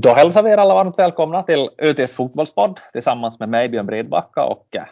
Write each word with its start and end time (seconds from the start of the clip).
Då 0.00 0.14
hälsar 0.14 0.42
vi 0.42 0.50
er 0.50 0.56
alla 0.56 0.74
varmt 0.74 0.98
välkomna 0.98 1.42
till 1.42 1.70
ÖTs 1.78 2.14
fotbollspodd 2.14 2.80
tillsammans 2.92 3.38
med 3.38 3.48
mig 3.48 3.68
Björn 3.68 3.86
Bredbacka 3.86 4.44
och 4.44 4.76
eh, 4.76 4.84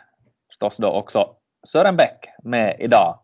förstås 0.48 0.76
då 0.76 0.88
också 0.88 1.34
Sören 1.66 1.96
Bäck 1.96 2.28
med 2.42 2.76
idag 2.78 3.18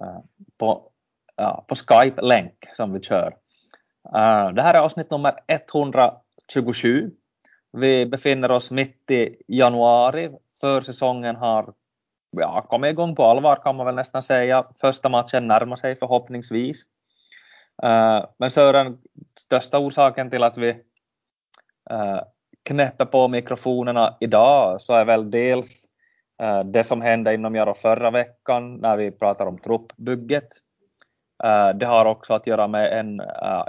eh, 0.00 0.18
på, 0.58 0.90
ja, 1.36 1.64
på 1.68 1.74
Skype-länk 1.74 2.54
som 2.72 2.92
vi 2.92 3.00
kör. 3.00 3.36
Eh, 4.14 4.48
det 4.48 4.62
här 4.62 4.74
är 4.74 4.80
avsnitt 4.80 5.10
nummer 5.10 5.34
127. 5.46 7.10
Vi 7.72 8.06
befinner 8.06 8.50
oss 8.50 8.70
mitt 8.70 9.10
i 9.10 9.36
januari. 9.48 10.30
Försäsongen 10.60 11.36
har 11.36 11.72
ja, 12.30 12.66
kommit 12.68 12.90
igång 12.90 13.14
på 13.14 13.24
allvar 13.24 13.56
kan 13.56 13.76
man 13.76 13.86
väl 13.86 13.94
nästan 13.94 14.22
säga. 14.22 14.64
Första 14.80 15.08
matchen 15.08 15.48
närmar 15.48 15.76
sig 15.76 15.96
förhoppningsvis. 15.96 16.82
Men 18.38 18.50
Sören, 18.50 18.98
största 19.40 19.78
orsaken 19.78 20.30
till 20.30 20.42
att 20.42 20.58
vi 20.58 20.82
Eh, 21.90 22.20
knäpper 22.62 23.04
på 23.04 23.28
mikrofonerna 23.28 24.16
idag 24.20 24.80
så 24.80 24.94
är 24.94 25.04
väl 25.04 25.30
dels 25.30 25.84
eh, 26.42 26.60
det 26.60 26.84
som 26.84 27.00
hände 27.00 27.34
inom 27.34 27.54
Jaro 27.54 27.74
förra 27.74 28.10
veckan 28.10 28.76
när 28.76 28.96
vi 28.96 29.10
pratar 29.10 29.46
om 29.46 29.58
truppbygget. 29.58 30.48
Eh, 31.44 31.68
det 31.68 31.86
har 31.86 32.04
också 32.04 32.34
att 32.34 32.46
göra 32.46 32.68
med 32.68 32.98
en, 32.98 33.20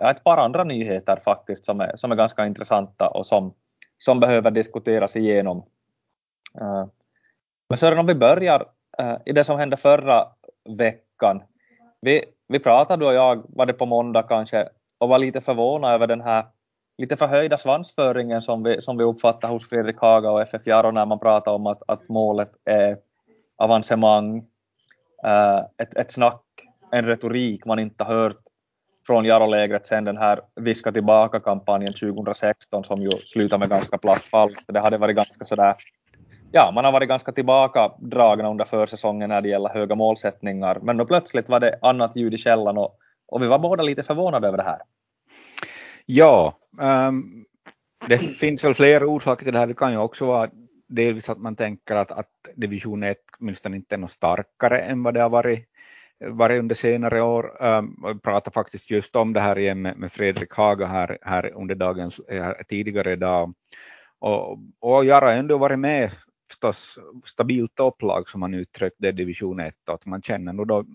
ett 0.10 0.24
par 0.24 0.38
andra 0.38 0.64
nyheter 0.64 1.16
faktiskt 1.16 1.66
som 1.66 1.82
är, 1.82 1.96
som 1.96 2.12
är 2.12 2.16
ganska 2.16 2.46
intressanta 2.46 3.08
och 3.08 3.26
som, 3.26 3.54
som 3.98 4.20
behöver 4.20 4.52
diskuteras 4.52 5.16
igenom. 5.16 5.66
Men 7.70 7.78
Sören, 7.78 8.00
om 8.00 8.06
vi 8.06 8.16
börjar 8.16 8.66
i 9.26 9.32
det 9.32 9.44
som 9.44 9.60
hände 9.60 9.78
förra 9.78 10.28
veckan. 10.78 11.44
Vi, 12.02 12.26
vi 12.48 12.60
pratade 12.60 13.04
du 13.04 13.08
och 13.08 13.14
jag, 13.14 13.44
var 13.50 13.66
det 13.66 13.74
på 13.74 13.86
måndag 13.86 14.24
kanske, 14.24 14.70
och 14.98 15.10
var 15.10 15.20
lite 15.20 15.42
förvånade 15.42 15.94
över 15.94 16.08
den 16.08 16.22
här 16.22 16.46
lite 17.00 17.18
förhöjda 17.18 17.58
svansföringen 17.58 18.42
som 18.42 18.64
vi, 18.64 18.82
som 18.82 18.98
vi 18.98 19.04
uppfattar 19.04 19.50
hos 19.50 19.70
Fredrik 19.70 19.98
Haga 19.98 20.32
och 20.32 20.42
FF 20.42 20.68
Jaro 20.68 20.92
när 20.92 21.06
man 21.06 21.20
pratar 21.20 21.52
om 21.52 21.68
att, 21.68 21.82
att 21.88 22.10
målet 22.10 22.52
är 22.66 22.98
avancemang, 23.58 24.38
äh, 25.24 25.60
ett, 25.78 25.96
ett 25.96 26.12
snack, 26.12 26.44
en 26.92 27.06
retorik 27.06 27.66
man 27.66 27.80
inte 27.80 28.04
har 28.04 28.14
hört 28.14 28.38
från 29.08 29.26
Jarolägret 29.26 29.86
sen 29.86 30.04
den 30.04 30.18
här 30.18 30.42
viska 30.56 30.92
tillbaka-kampanjen 30.92 31.94
2016 31.94 32.84
som 32.84 33.02
ju 33.02 33.12
slutade 33.12 33.60
med 33.60 33.70
ganska 33.70 33.98
platt 33.98 34.22
fall. 34.22 34.56
Det 34.68 34.80
hade 34.80 34.98
varit 34.98 35.16
ganska 35.16 35.46
sådär, 35.46 35.76
ja, 36.52 36.72
man 36.72 36.86
har 36.86 36.92
varit 36.92 37.10
ganska 37.10 37.32
tillbakadragna 37.32 38.50
under 38.50 38.66
försäsongen 38.66 39.30
när 39.30 39.42
det 39.42 39.50
gäller 39.50 39.70
höga 39.70 39.96
målsättningar, 39.96 40.80
men 40.82 40.98
då 40.98 41.06
plötsligt 41.06 41.50
var 41.50 41.60
det 41.60 41.80
annat 41.82 42.16
ljud 42.16 42.34
i 42.34 42.38
källan 42.38 42.78
och, 42.78 42.98
och 43.28 43.44
vi 43.44 43.48
var 43.48 43.60
båda 43.60 43.84
lite 43.84 44.04
förvånade 44.04 44.48
över 44.48 44.58
det 44.58 44.64
här. 44.64 44.80
Ja, 46.12 46.60
um, 46.72 46.86
ähm, 46.86 47.46
det 48.08 48.18
finns 48.20 48.64
väl 48.64 48.74
flera 48.74 49.06
orsaker 49.06 49.44
till 49.44 49.54
det 49.54 49.60
här. 49.60 49.68
Det 49.68 49.74
kan 49.74 49.92
ju 49.92 49.98
också 49.98 50.26
vara 50.26 50.50
delvis 50.88 51.30
att 51.30 51.38
man 51.38 51.56
tänker 51.56 51.96
att, 51.96 52.12
att 52.12 52.30
division 52.56 53.04
1 53.04 53.18
åtminstone 53.40 53.76
inte 53.76 53.96
är 53.96 54.00
något 54.00 54.12
starkare 54.12 54.80
än 54.80 55.04
vad 55.04 55.14
det 55.14 55.22
har 55.22 55.30
varit, 55.30 55.66
varit 56.20 56.60
under 56.60 56.76
senare 56.76 57.22
år. 57.22 57.64
Um, 57.64 58.00
jag 58.04 58.24
pratade 58.24 58.54
faktiskt 58.54 58.90
just 58.90 59.16
om 59.16 59.34
det 59.34 59.40
här 59.40 59.58
igen 59.58 59.82
med, 59.82 59.98
med 59.98 60.12
Fredrik 60.12 60.54
Haga 60.54 60.86
här, 60.86 61.18
här 61.22 61.54
under 61.56 61.76
dagens, 61.76 62.20
här, 62.30 62.64
tidigare 62.68 63.12
idag. 63.12 63.54
Och, 64.20 64.60
och 64.80 65.06
Jara 65.06 65.26
har 65.26 65.34
ändå 65.34 65.58
varit 65.58 65.80
med 65.80 66.12
förstås 66.48 66.98
stabilt 67.26 67.76
topplag 67.76 68.30
som 68.30 68.40
man 68.40 68.54
uttryckte 68.54 69.04
det 69.04 69.12
division 69.12 69.60
1 69.60 69.76
och 69.88 69.94
att 69.94 70.06
man 70.06 70.22
känner 70.22 70.54
nog 70.54 70.68
då 70.68 70.86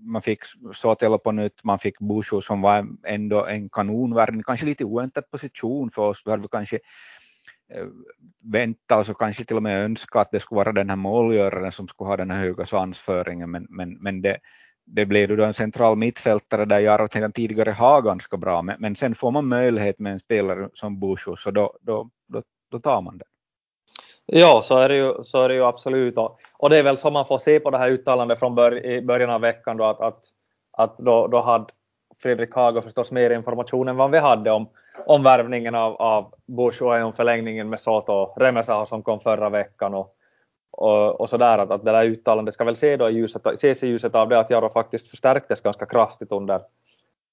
man 0.00 0.22
fick 0.22 0.40
Sotelo 0.74 1.18
på 1.18 1.32
nytt, 1.32 1.64
man 1.64 1.78
fick 1.78 1.98
Busho 1.98 2.42
som 2.42 2.62
var 2.62 2.86
ändå 3.06 3.46
en 3.46 3.68
kanonvärvning, 3.68 4.42
kanske 4.42 4.66
lite 4.66 4.84
oväntad 4.84 5.30
position 5.30 5.90
för 5.90 6.02
oss, 6.02 6.22
vi 6.24 6.30
hade 6.30 6.48
kanske 6.48 6.78
eh, 7.72 7.86
väntat 8.52 8.98
oss 8.98 9.08
och 9.08 9.18
kanske 9.18 9.44
till 9.44 9.56
och 9.56 9.62
med 9.62 9.84
önskat 9.84 10.20
att 10.20 10.30
det 10.30 10.40
skulle 10.40 10.56
vara 10.56 10.72
den 10.72 10.90
här 10.90 10.96
målgöraren 10.96 11.72
som 11.72 11.88
skulle 11.88 12.08
ha 12.08 12.16
den 12.16 12.30
här 12.30 12.38
höga 12.38 12.66
svansföringen, 12.66 13.50
men, 13.50 13.66
men, 13.70 13.94
men 13.94 14.22
det, 14.22 14.38
det 14.84 15.06
blev 15.06 15.36
då 15.36 15.44
en 15.44 15.54
central 15.54 15.96
mittfältare 15.96 16.64
där 16.64 16.80
Jaro 16.80 17.08
sedan 17.12 17.32
tidigare 17.32 17.70
har 17.70 18.02
ganska 18.02 18.36
bra, 18.36 18.62
men, 18.62 18.76
men 18.80 18.96
sen 18.96 19.14
får 19.14 19.30
man 19.30 19.48
möjlighet 19.48 19.98
med 19.98 20.12
en 20.12 20.20
spelare 20.20 20.68
som 20.74 21.00
Busho, 21.00 21.36
så 21.36 21.50
då, 21.50 21.78
då, 21.80 22.10
då, 22.28 22.42
då 22.70 22.80
tar 22.80 23.02
man 23.02 23.18
det. 23.18 23.24
Ja, 24.26 24.62
så 24.64 24.76
är 24.76 24.88
det 24.88 24.94
ju, 24.94 25.24
så 25.24 25.42
är 25.42 25.48
det 25.48 25.54
ju 25.54 25.64
absolut. 25.64 26.18
Och, 26.18 26.38
och 26.58 26.70
det 26.70 26.76
är 26.76 26.82
väl 26.82 26.98
så 26.98 27.10
man 27.10 27.26
får 27.26 27.38
se 27.38 27.60
på 27.60 27.70
det 27.70 27.78
här 27.78 27.90
uttalandet 27.90 28.38
från 28.38 28.54
bör, 28.54 28.86
i 28.86 29.02
början 29.02 29.30
av 29.30 29.40
veckan 29.40 29.76
då 29.76 29.84
att, 29.84 30.00
att, 30.00 30.20
att 30.72 30.98
då, 30.98 31.26
då 31.26 31.40
hade 31.40 31.66
Fredrik 32.22 32.54
Haga 32.54 32.82
förstås 32.82 33.12
mer 33.12 33.30
information 33.30 33.88
än 33.88 33.96
vad 33.96 34.10
vi 34.10 34.18
hade 34.18 34.50
om, 34.50 34.68
om 35.06 35.22
värvningen 35.22 35.74
av, 35.74 35.96
av 35.96 36.34
Bush 36.46 36.82
och 36.82 37.02
om 37.02 37.12
förlängningen 37.12 37.68
med 37.68 37.80
Soto 37.80 38.12
och 38.12 38.40
Remesaho 38.40 38.86
som 38.86 39.02
kom 39.02 39.20
förra 39.20 39.48
veckan 39.48 39.94
och, 39.94 40.14
och, 40.70 41.20
och 41.20 41.28
sådär 41.28 41.58
att, 41.58 41.70
att 41.70 41.84
det 41.84 41.92
där 41.92 42.04
uttalandet 42.04 42.54
ska 42.54 42.64
väl 42.64 42.76
se 42.76 42.96
då 42.96 43.10
i 43.10 43.12
ljuset, 43.12 43.46
ses 43.46 43.82
i 43.82 43.86
ljuset 43.86 44.14
av 44.14 44.28
det 44.28 44.38
att 44.38 44.50
Jaro 44.50 44.70
faktiskt 44.70 45.08
förstärktes 45.08 45.60
ganska 45.60 45.86
kraftigt 45.86 46.32
under, 46.32 46.60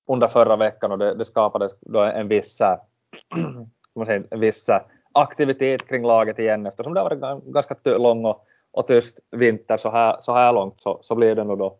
under 0.07 0.27
förra 0.27 0.55
veckan 0.55 0.91
och 0.91 0.97
det, 0.97 1.15
det 1.15 1.25
skapades 1.25 1.71
då 1.81 1.99
en 1.99 2.27
viss, 2.27 2.61
man 3.95 4.05
säger, 4.05 4.27
en 4.31 4.39
viss 4.39 4.69
aktivitet 5.13 5.87
kring 5.87 6.03
laget 6.03 6.39
igen 6.39 6.65
eftersom 6.65 6.93
det 6.93 6.99
har 6.99 7.09
varit 7.09 7.43
ganska 7.43 7.75
lång 7.97 8.25
och, 8.25 8.45
och 8.71 8.87
tyst 8.87 9.19
vinter 9.31 9.77
så 9.77 9.91
här, 9.91 10.17
så 10.19 10.33
här 10.33 10.53
långt 10.53 10.79
så, 10.79 10.99
så 11.01 11.15
blir 11.15 11.35
det 11.35 11.43
nog 11.43 11.57
då 11.57 11.77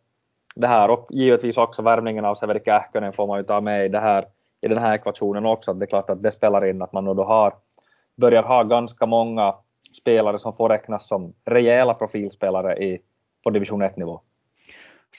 det 0.55 0.67
här 0.67 0.89
och 0.89 1.07
givetvis 1.09 1.57
också 1.57 1.81
värvningen 1.81 2.25
av 2.25 2.35
Severi 2.35 2.59
Kähkönen 2.65 3.13
får 3.13 3.27
man 3.27 3.39
ju 3.39 3.43
ta 3.43 3.61
med 3.61 3.85
i, 3.85 3.89
det 3.89 3.99
här, 3.99 4.25
i 4.61 4.67
den 4.67 4.77
här 4.77 4.95
ekvationen 4.95 5.45
också. 5.45 5.73
Det 5.73 5.85
är 5.85 5.87
klart 5.87 6.09
att 6.09 6.23
det 6.23 6.31
spelar 6.31 6.65
in 6.65 6.81
att 6.81 6.93
man 6.93 7.05
då 7.05 7.23
har, 7.23 7.53
börjar 8.15 8.43
ha 8.43 8.63
ganska 8.63 9.05
många 9.05 9.55
spelare 10.01 10.39
som 10.39 10.55
får 10.55 10.69
räknas 10.69 11.07
som 11.07 11.33
rejäla 11.45 11.93
profilspelare 11.93 12.77
i, 12.77 12.99
på 13.43 13.49
division 13.49 13.83
1-nivå. 13.83 14.21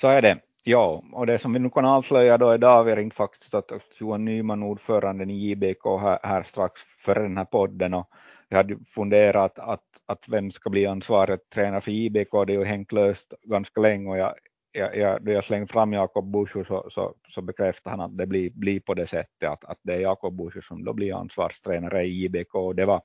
Så 0.00 0.08
är 0.08 0.22
det. 0.22 0.38
Ja, 0.64 1.02
och 1.12 1.26
det 1.26 1.38
som 1.38 1.52
vi 1.52 1.58
nu 1.58 1.70
kan 1.70 1.84
avslöja 1.84 2.38
då 2.38 2.54
idag, 2.54 2.84
vi 2.84 2.90
ringde 2.90 3.00
ringt 3.00 3.14
faktiskt 3.14 3.54
att 3.54 3.72
Johan 3.98 4.24
Nyman, 4.24 4.62
ordföranden 4.62 5.30
i 5.30 5.34
JBK 5.34 5.84
här, 5.84 6.18
här 6.22 6.42
strax 6.42 6.80
före 7.04 7.22
den 7.22 7.36
här 7.36 7.44
podden 7.44 7.94
och 7.94 8.08
jag 8.48 8.56
hade 8.56 8.78
funderat 8.94 9.58
att, 9.58 9.84
att 10.06 10.24
vem 10.28 10.50
ska 10.50 10.70
bli 10.70 10.86
ansvarig 10.86 11.38
tränare 11.54 11.80
för 11.80 11.90
IBK, 11.90 12.30
det 12.46 12.52
är 12.52 12.58
ju 12.58 12.64
hängt 12.64 12.92
löst 12.92 13.34
ganska 13.42 13.80
länge 13.80 14.10
och 14.10 14.18
jag, 14.18 14.34
jag, 14.72 14.96
jag, 14.96 15.24
då 15.24 15.32
jag 15.32 15.44
slängde 15.44 15.72
fram 15.72 15.92
Jakob 15.92 16.32
Bushu 16.32 16.64
så, 16.64 16.88
så, 16.90 17.14
så 17.28 17.42
bekräftade 17.42 17.96
han 17.96 18.00
att 18.00 18.18
det 18.18 18.26
blir, 18.26 18.50
blir 18.50 18.80
på 18.80 18.94
det 18.94 19.06
sättet 19.06 19.48
att, 19.48 19.64
att 19.64 19.78
det 19.82 19.94
är 19.94 20.00
Jakob 20.00 20.36
Bushu 20.36 20.62
som 20.62 20.84
då 20.84 20.92
blir 20.92 21.14
ansvarstränare 21.14 22.04
i 22.04 22.24
IBK. 22.24 22.54
och 22.54 22.74
det 22.74 22.84
var 22.84 23.02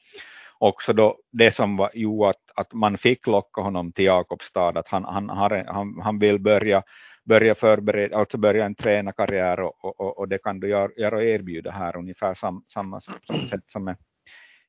också 0.57 0.93
då 0.93 1.17
det 1.31 1.51
som 1.55 1.77
var, 1.77 1.91
jo, 1.93 2.25
att, 2.25 2.51
att 2.55 2.73
man 2.73 2.97
fick 2.97 3.27
locka 3.27 3.61
honom 3.61 3.91
till 3.91 4.05
Jakobstad, 4.05 4.79
att 4.79 4.87
han, 4.87 5.05
han, 5.05 5.29
har, 5.29 5.63
han, 5.67 6.01
han 6.01 6.19
vill 6.19 6.39
börja 6.39 6.83
börja 7.29 7.55
förbereda, 7.55 8.17
alltså 8.17 8.37
börja 8.37 8.65
en 8.65 8.75
tränarkarriär 8.75 9.59
och, 9.59 9.85
och, 9.85 10.17
och 10.17 10.27
det 10.27 10.37
kan 10.37 10.59
du 10.59 10.67
göra 10.69 11.15
och 11.15 11.23
erbjuda 11.23 11.71
här 11.71 11.97
ungefär 11.97 12.33
sam, 12.33 12.63
samma, 12.73 13.01
sätt 13.01 13.63
som 13.71 13.83
med 13.83 13.97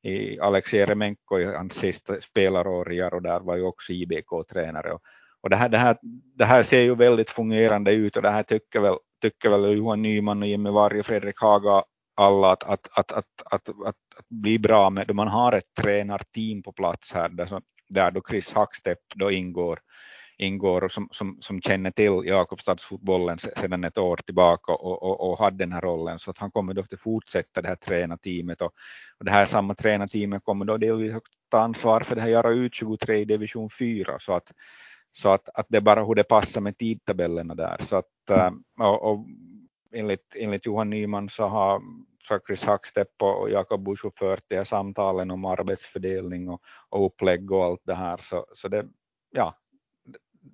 i 0.03 0.41
Alex 0.41 0.73
Jeremenko 0.73 1.39
i 1.39 1.45
hans 1.45 1.75
sista 1.75 2.21
spelarår 2.21 2.93
i 2.93 3.03
och 3.03 3.23
där 3.23 3.41
var 3.41 3.57
ju 3.57 3.63
också 3.63 3.93
IBK-tränare. 3.93 4.93
Och, 4.93 5.01
och 5.41 5.51
det, 5.51 5.57
här, 5.57 5.69
det, 5.69 5.79
här, 5.79 5.97
det 6.37 6.45
här 6.45 6.63
ser 6.63 6.81
ju 6.81 6.95
väldigt 6.95 7.31
fungerande 7.31 7.93
ut 7.93 8.17
och 8.17 8.23
det 8.23 8.31
här 8.31 8.43
tycker 8.43 8.81
väl, 8.81 8.97
tycker 9.23 9.49
väl 9.49 9.77
Johan 9.77 10.03
Nyman 10.03 10.43
och 10.43 10.49
Jimmy 10.49 10.71
Varg 10.71 11.01
och 11.01 11.07
Fredrik 11.07 11.41
Haga 11.41 11.85
alla 12.17 12.53
att, 12.53 12.63
att, 12.63 12.89
att, 12.93 13.13
att, 13.13 13.27
att, 13.45 13.69
att, 13.69 13.97
att 14.17 14.29
bli 14.29 14.59
bra 14.59 14.91
med, 14.91 15.07
då 15.07 15.15
man 15.15 15.29
har 15.29 15.53
ett 15.53 15.75
tränarteam 15.81 16.63
på 16.63 16.73
plats 16.73 17.13
här 17.13 17.29
där, 17.29 17.63
där 17.89 18.11
då 18.11 18.23
Chris 18.29 18.53
Hackstepp 18.53 18.99
då 19.15 19.31
ingår 19.31 19.81
ingår 20.41 20.85
och 20.85 20.93
som, 20.93 21.09
som, 21.13 21.39
som 21.41 21.61
känner 21.61 21.91
till 21.91 22.23
Jakobstadsfotbollen 22.25 23.39
sedan 23.39 23.85
ett 23.85 23.99
år 23.99 24.17
tillbaka 24.17 24.73
och, 24.73 25.03
och, 25.03 25.31
och 25.31 25.39
hade 25.39 25.57
den 25.57 25.73
här 25.73 25.81
rollen. 25.81 26.19
Så 26.19 26.31
att 26.31 26.39
han 26.39 26.51
kommer 26.51 26.75
då 26.75 26.81
att 26.81 27.01
fortsätta 27.01 27.63
det 27.63 27.69
här 27.69 27.77
tränarteamet 27.77 28.61
och, 28.63 28.73
och 29.19 29.25
det 29.25 29.31
här 29.31 29.47
samma 29.47 29.75
tränarteamet 29.75 30.45
kommer 30.45 30.65
då 30.65 30.77
delvis 30.77 31.15
att 31.15 31.23
ta 31.49 31.61
ansvar 31.61 32.01
för 32.01 32.15
det 32.15 32.21
här 32.21 32.29
göra 32.29 32.53
U23 32.53 33.13
i 33.13 33.25
division 33.25 33.71
4 33.79 34.19
så 34.19 34.33
att 34.33 34.53
så 35.13 35.29
att, 35.29 35.49
att 35.55 35.67
det 35.69 35.77
är 35.77 35.81
bara 35.81 36.05
hur 36.05 36.15
det 36.15 36.25
passar 36.25 36.61
med 36.61 36.79
tidtabellerna 36.79 37.55
där. 37.55 37.81
Så 37.89 37.97
att 37.97 38.31
ähm, 38.31 38.65
och, 38.79 39.13
och 39.13 39.27
enligt, 39.93 40.37
enligt 40.37 40.67
Johan 40.67 40.91
Nyman 40.91 41.29
så 41.29 41.47
har 41.47 41.83
så 42.29 42.41
Chris 42.47 42.65
Hackstepp 42.65 43.23
och 43.23 43.51
Jakob 43.51 43.85
Busch 43.85 44.19
fört 44.19 44.45
de 44.49 44.57
här 44.57 44.65
samtalen 44.65 45.31
om 45.31 45.45
arbetsfördelning 45.45 46.49
och, 46.49 46.63
och 46.89 47.07
upplägg 47.07 47.53
och 47.53 47.65
allt 47.65 47.81
det 47.85 47.95
här. 47.95 48.21
Så, 48.23 48.47
så 48.55 48.69
det 48.69 48.87
ja 49.31 49.60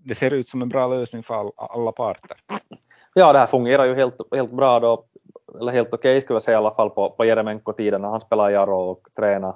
det 0.04 0.14
ser 0.14 0.30
ut 0.30 0.48
som 0.48 0.62
en 0.62 0.68
bra 0.68 0.88
lösning 0.88 1.22
för 1.22 1.34
all, 1.34 1.50
alla 1.56 1.92
parter. 1.92 2.36
Ja, 3.14 3.32
det 3.32 3.38
här 3.38 3.46
fungerar 3.46 3.84
ju 3.84 3.94
helt, 3.94 4.34
helt 4.34 4.52
bra 4.52 4.80
då, 4.80 5.04
eller 5.60 5.72
helt 5.72 5.94
okej 5.94 6.12
okay, 6.12 6.20
skulle 6.20 6.34
jag 6.34 6.42
säga 6.42 6.56
i 6.56 6.58
alla 6.58 6.74
fall 6.74 6.90
på, 6.90 7.10
på 7.10 7.24
Jeremenko-tiden 7.24 8.02
när 8.02 8.08
han 8.08 8.20
spelade 8.20 8.52
Jaro 8.52 8.76
och 8.76 9.08
tränade 9.16 9.54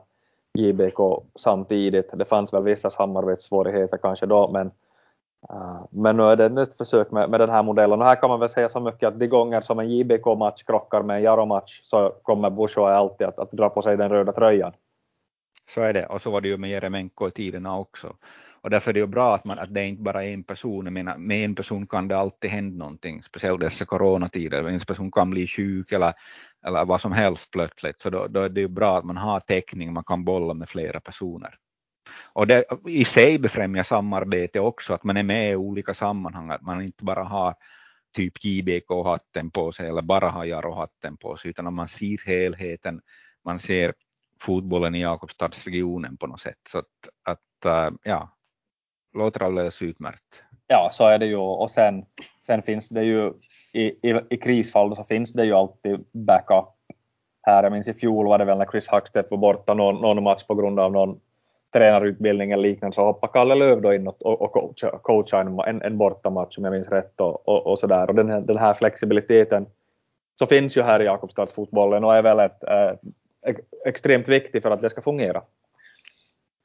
JBK 0.58 0.98
samtidigt. 1.38 2.10
Det 2.12 2.24
fanns 2.24 2.52
väl 2.52 2.62
vissa 2.62 2.90
samarbetssvårigheter 2.90 3.96
kanske 3.96 4.26
då, 4.26 4.50
men, 4.50 4.70
Uh, 5.52 5.84
men 5.90 6.16
nu 6.16 6.22
är 6.22 6.36
det 6.36 6.44
ett 6.44 6.52
nytt 6.52 6.74
försök 6.74 7.10
med, 7.10 7.30
med 7.30 7.40
den 7.40 7.50
här 7.50 7.62
modellen 7.62 8.00
och 8.00 8.06
här 8.06 8.16
kan 8.16 8.30
man 8.30 8.40
väl 8.40 8.48
säga 8.48 8.68
så 8.68 8.80
mycket 8.80 9.08
att 9.08 9.18
de 9.18 9.26
gånger 9.26 9.60
som 9.60 9.78
en 9.78 9.90
JBK-match 9.90 10.62
krockar 10.62 11.02
med 11.02 11.16
en 11.16 11.22
Jaro-match 11.22 11.80
så 11.84 12.12
kommer 12.22 12.50
Bushoi 12.50 12.92
alltid 12.92 13.26
att, 13.26 13.38
att 13.38 13.52
dra 13.52 13.68
på 13.68 13.82
sig 13.82 13.96
den 13.96 14.10
röda 14.10 14.32
tröjan. 14.32 14.72
Så 15.74 15.80
är 15.80 15.92
det, 15.92 16.06
och 16.06 16.22
så 16.22 16.30
var 16.30 16.40
det 16.40 16.48
ju 16.48 16.56
med 16.56 16.70
Jeremenko 16.70 17.28
i 17.28 17.30
tiderna 17.30 17.78
också. 17.78 18.14
Och 18.62 18.70
därför 18.70 18.90
är 18.90 18.94
det 18.94 19.00
ju 19.00 19.06
bra 19.06 19.34
att, 19.34 19.44
man, 19.44 19.58
att 19.58 19.74
det 19.74 19.80
är 19.80 19.86
inte 19.86 20.02
bara 20.02 20.24
är 20.24 20.32
en 20.32 20.42
person, 20.42 20.84
jag 20.84 20.92
menar, 20.92 21.16
med 21.18 21.44
en 21.44 21.54
person 21.54 21.86
kan 21.86 22.08
det 22.08 22.18
alltid 22.18 22.50
hända 22.50 22.78
någonting, 22.78 23.22
speciellt 23.22 23.60
dessa 23.60 23.84
coronatider, 23.84 24.64
en 24.64 24.80
person 24.80 25.10
kan 25.10 25.30
bli 25.30 25.46
sjuk 25.46 25.92
eller, 25.92 26.12
eller 26.66 26.84
vad 26.84 27.00
som 27.00 27.12
helst 27.12 27.50
plötsligt, 27.50 28.00
så 28.00 28.10
då, 28.10 28.26
då 28.26 28.40
är 28.40 28.48
det 28.48 28.60
ju 28.60 28.68
bra 28.68 28.98
att 28.98 29.04
man 29.04 29.16
har 29.16 29.40
täckning, 29.40 29.92
man 29.92 30.04
kan 30.04 30.24
bolla 30.24 30.54
med 30.54 30.68
flera 30.68 31.00
personer. 31.00 31.54
Och 32.32 32.46
det 32.46 32.64
i 32.86 33.04
sig 33.04 33.38
befrämjar 33.38 33.82
samarbete 33.82 34.60
också, 34.60 34.94
att 34.94 35.04
man 35.04 35.16
är 35.16 35.22
med 35.22 35.52
i 35.52 35.56
olika 35.56 35.94
sammanhang, 35.94 36.50
att 36.50 36.62
man 36.62 36.82
inte 36.82 37.04
bara 37.04 37.24
har 37.24 37.54
typ 38.12 38.44
JBK-hatten 38.44 39.50
på 39.50 39.72
sig 39.72 39.88
eller 39.88 40.02
bara 40.02 40.30
har 40.30 40.44
Jaro-hatten 40.44 41.16
på 41.16 41.36
sig, 41.36 41.50
utan 41.50 41.66
att 41.66 41.72
man 41.72 41.88
ser 41.88 42.26
helheten, 42.26 43.00
man 43.44 43.58
ser 43.58 43.94
fotbollen 44.40 44.94
i 44.94 45.00
Jakobstadsregionen 45.00 46.16
på 46.16 46.26
något 46.26 46.40
sätt. 46.40 46.58
Så 46.68 46.78
att, 46.78 46.86
att 47.24 47.64
äh, 47.64 47.90
ja, 48.02 48.36
låter 49.14 49.42
alldeles 49.42 49.82
utmärkt. 49.82 50.42
Ja, 50.66 50.88
så 50.92 51.06
är 51.06 51.18
det 51.18 51.26
ju 51.26 51.36
och 51.36 51.70
sen, 51.70 52.04
sen 52.40 52.62
finns 52.62 52.88
det 52.88 53.04
ju 53.04 53.32
i, 53.72 53.82
i, 53.82 54.20
i 54.30 54.36
krisfall 54.36 54.96
så 54.96 55.04
finns 55.04 55.32
det 55.32 55.44
ju 55.44 55.52
alltid 55.52 56.04
backup. 56.12 56.68
Här, 57.42 57.62
jag 57.62 57.72
minns 57.72 57.88
i 57.88 57.94
fjol 57.94 58.26
var 58.26 58.38
det 58.38 58.44
väl 58.44 58.58
när 58.58 58.66
Chris 58.66 58.88
Hackstedt 58.88 59.30
var 59.30 59.38
borta 59.38 59.74
någon, 59.74 60.00
någon 60.00 60.22
match 60.22 60.44
på 60.44 60.54
grund 60.54 60.80
av 60.80 60.92
någon 60.92 61.20
tränarutbildning 61.72 62.52
eller 62.52 62.62
liknande 62.62 62.94
så 62.94 63.04
hoppade 63.04 63.32
Kalle 63.32 63.54
Löv 63.54 63.82
då 63.82 63.94
in 63.94 64.08
och, 64.08 64.22
och 64.22 64.52
coacha, 64.52 64.98
coacha 65.02 65.40
en, 65.40 65.82
en 65.82 65.98
bortamatch 65.98 66.58
om 66.58 66.64
jag 66.64 66.72
minns 66.72 66.88
rätt 66.88 67.20
och, 67.20 67.48
och, 67.48 67.66
och 67.66 67.78
sådär. 67.78 68.08
Och 68.08 68.14
den 68.14 68.30
här, 68.30 68.40
den 68.40 68.58
här 68.58 68.74
flexibiliteten 68.74 69.66
så 70.38 70.46
finns 70.46 70.76
ju 70.76 70.82
här 70.82 71.02
i 71.02 71.04
Jakobstadsfotbollen 71.04 72.04
och 72.04 72.16
är 72.16 72.22
väl 72.22 72.40
ett, 72.40 72.64
äh, 72.64 72.92
extremt 73.86 74.28
viktig 74.28 74.62
för 74.62 74.70
att 74.70 74.82
det 74.82 74.90
ska 74.90 75.02
fungera. 75.02 75.42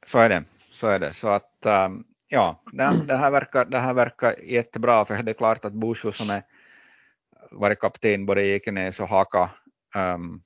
Så 0.06 0.18
är 0.18 0.28
det. 0.28 0.44
Så 0.72 0.88
är 0.88 0.98
det. 0.98 1.14
Så 1.14 1.28
att 1.28 1.62
um, 1.64 2.04
ja, 2.28 2.62
det, 2.72 3.16
här 3.16 3.30
verkar, 3.30 3.64
det 3.64 3.78
här 3.78 3.94
verkar 3.94 4.40
jättebra 4.40 5.04
för 5.04 5.22
det 5.22 5.32
är 5.32 5.34
klart 5.34 5.64
att 5.64 5.72
Bushu 5.72 6.12
som 6.12 6.36
är 6.36 6.42
varit 7.50 7.80
kapten 7.80 8.26
både 8.26 8.42
i 8.42 8.54
Ekenäs 8.54 9.00
och 9.00 9.08
Haka 9.08 9.50
ehm, 9.94 10.14
um, 10.14 10.42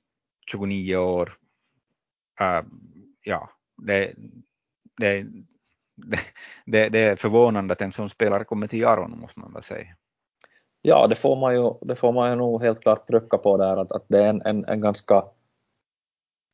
29 0.51 0.95
år, 0.95 1.37
uh, 2.41 2.61
ja, 3.23 3.49
det, 3.77 4.13
det, 4.97 5.25
det, 6.65 6.89
det, 6.89 6.99
är 6.99 7.15
förvånande 7.15 7.73
att 7.73 7.81
en 7.81 7.91
sån 7.91 8.09
spelare 8.09 8.43
kommer 8.43 8.67
till 8.67 8.79
Jaron 8.79 9.19
måste 9.19 9.39
man 9.39 9.53
väl 9.53 9.63
säga. 9.63 9.95
Ja, 10.81 11.07
det 11.07 11.15
får 11.15 11.35
man 11.35 11.55
ju, 11.55 11.73
det 11.81 11.95
får 11.95 12.11
man 12.11 12.29
ju 12.29 12.35
nog 12.35 12.63
helt 12.63 12.81
klart 12.81 13.07
trycka 13.07 13.37
på 13.37 13.57
där 13.57 13.77
att, 13.77 13.91
att 13.91 14.05
det 14.07 14.23
är 14.23 14.27
en, 14.27 14.41
en, 14.41 14.65
en 14.65 14.81
ganska 14.81 15.15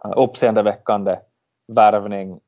eh, 0.06 0.14
uppseendeväckande 0.16 1.20
värvning. 1.68 2.40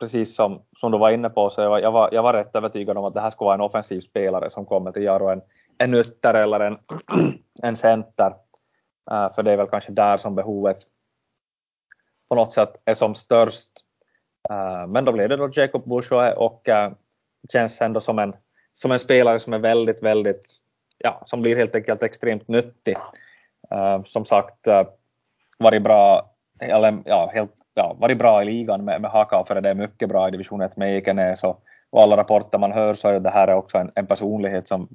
Precis 0.00 0.34
som, 0.34 0.62
som 0.76 0.92
du 0.92 0.98
var 0.98 1.10
inne 1.10 1.30
på 1.30 1.50
så 1.50 1.60
jag 1.60 1.70
var, 1.70 1.78
jag, 1.78 1.92
var, 1.92 2.08
jag 2.12 2.22
var 2.22 2.32
rätt 2.32 2.56
övertygad 2.56 2.98
om 2.98 3.04
att 3.04 3.14
det 3.14 3.20
här 3.20 3.30
skulle 3.30 3.46
vara 3.46 3.54
en 3.54 3.60
offensiv 3.60 4.00
spelare 4.00 4.50
som 4.50 4.66
kommer 4.66 4.92
till 4.92 5.02
Jaro, 5.02 5.28
en, 5.28 5.42
en 5.78 5.94
ytter 5.94 6.34
eller 6.34 6.60
en, 6.60 6.78
en 7.62 7.76
center. 7.76 8.34
För 9.34 9.42
det 9.42 9.52
är 9.52 9.56
väl 9.56 9.66
kanske 9.66 9.92
där 9.92 10.16
som 10.16 10.34
behovet 10.34 10.76
på 12.28 12.34
något 12.34 12.52
sätt 12.52 12.82
är 12.84 12.94
som 12.94 13.14
störst. 13.14 13.72
Men 14.88 15.04
då 15.04 15.12
blev 15.12 15.28
det 15.28 15.36
då 15.36 15.50
Jacob 15.52 15.88
Bourgeois 15.88 16.34
och 16.36 16.68
känns 17.52 17.80
ändå 17.80 18.00
som 18.00 18.18
en, 18.18 18.36
som 18.74 18.92
en 18.92 18.98
spelare 18.98 19.38
som 19.38 19.52
är 19.52 19.58
väldigt, 19.58 20.02
väldigt, 20.02 20.56
ja, 20.98 21.22
som 21.26 21.40
blir 21.42 21.56
helt 21.56 21.74
enkelt 21.74 22.02
extremt 22.02 22.48
nyttig. 22.48 22.96
Som 24.04 24.24
sagt, 24.24 24.68
varit 25.58 25.82
bra 25.82 26.30
eller 26.60 26.98
ja, 27.04 27.30
helt, 27.34 27.57
ja, 27.78 27.96
varit 27.98 28.18
bra 28.18 28.42
i 28.42 28.44
ligan 28.44 28.84
med, 28.84 29.00
med 29.00 29.10
Haka 29.10 29.44
för 29.44 29.60
det 29.60 29.70
är 29.70 29.74
mycket 29.74 30.08
bra 30.08 30.28
i 30.28 30.30
division 30.30 30.60
1 30.60 30.76
med 30.76 30.96
Ekenäs 30.96 31.44
och, 31.44 31.62
och 31.90 32.02
alla 32.02 32.16
rapporter 32.16 32.58
man 32.58 32.72
hör 32.72 32.94
så 32.94 33.08
är 33.08 33.20
det 33.20 33.30
här 33.30 33.48
är 33.48 33.54
också 33.54 33.78
en, 33.78 33.90
en 33.94 34.06
personlighet 34.06 34.68
som, 34.68 34.88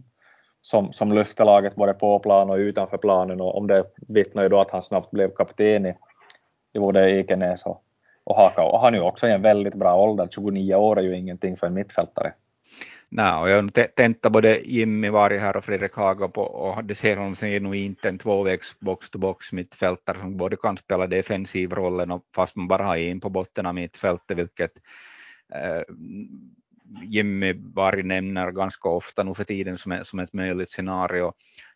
som, 0.62 0.94
som 0.94 1.12
lyfter 1.12 1.45
laget 1.45 1.75
både 1.75 1.94
på 1.94 2.19
plan 2.19 2.50
och 2.50 2.56
utanför 2.56 2.97
planen 2.97 3.41
och 3.41 3.57
om 3.57 3.68
det 3.68 3.83
vittnar 4.07 4.44
ju 4.44 4.50
då 4.50 4.59
att 4.59 4.71
han 4.71 4.81
snabbt 4.81 5.12
blev 5.12 5.30
kapten 5.30 5.85
i, 5.85 5.95
i 6.74 6.80
både 6.80 7.12
Ekenäs 7.12 7.65
och, 7.65 7.83
och 8.24 8.35
Haka 8.35 8.63
och 8.63 8.80
han 8.80 8.94
är 8.94 8.97
ju 8.97 9.03
också 9.03 9.27
i 9.27 9.31
en 9.31 9.41
väldigt 9.41 9.75
bra 9.75 9.95
ålder, 9.95 10.27
29 10.31 10.75
år 10.75 11.00
är 11.00 11.03
ju 11.03 11.18
ingenting 11.18 11.57
för 11.57 11.68
en 11.68 11.74
mittfältare. 11.74 12.33
Nej, 13.15 13.33
och 13.33 13.50
jag 13.50 13.95
tänkte 13.95 14.30
både 14.30 14.60
Jimmy 14.60 15.10
varit 15.10 15.42
här 15.42 15.57
och 15.57 15.65
Fredrik 15.65 15.94
Haga 15.94 16.27
på 16.27 16.42
och 16.42 16.83
det 16.83 16.95
ser 16.95 17.18
honom 17.18 17.36
som 17.36 17.57
nog 17.57 17.75
inte 17.75 18.10
en 18.10 18.18
tvåvägs 18.18 18.80
box-to-box 18.80 19.51
mittfältare 19.51 20.19
som 20.19 20.38
både 20.38 20.56
kan 20.56 20.77
spela 20.77 21.07
defensivrollen 21.07 22.12
och 22.12 22.25
fast 22.36 22.56
man 22.56 22.68
bara 22.68 22.83
har 22.83 22.98
en 22.98 23.19
på 23.19 23.30
botten 23.30 23.65
av 23.65 23.75
mittfältet, 23.75 24.38
vilket 24.38 24.71
eh, 25.54 25.81
Jimmy 27.04 27.54
Varg 27.74 28.04
nämner 28.04 28.51
ganska 28.51 28.89
ofta 28.89 29.24
nu 29.24 29.36
för 29.36 29.44
tiden 29.44 29.77
som, 29.77 30.01
som 30.04 30.19
ett 30.19 30.33
möjligt 30.33 30.71
scenario 30.71 31.33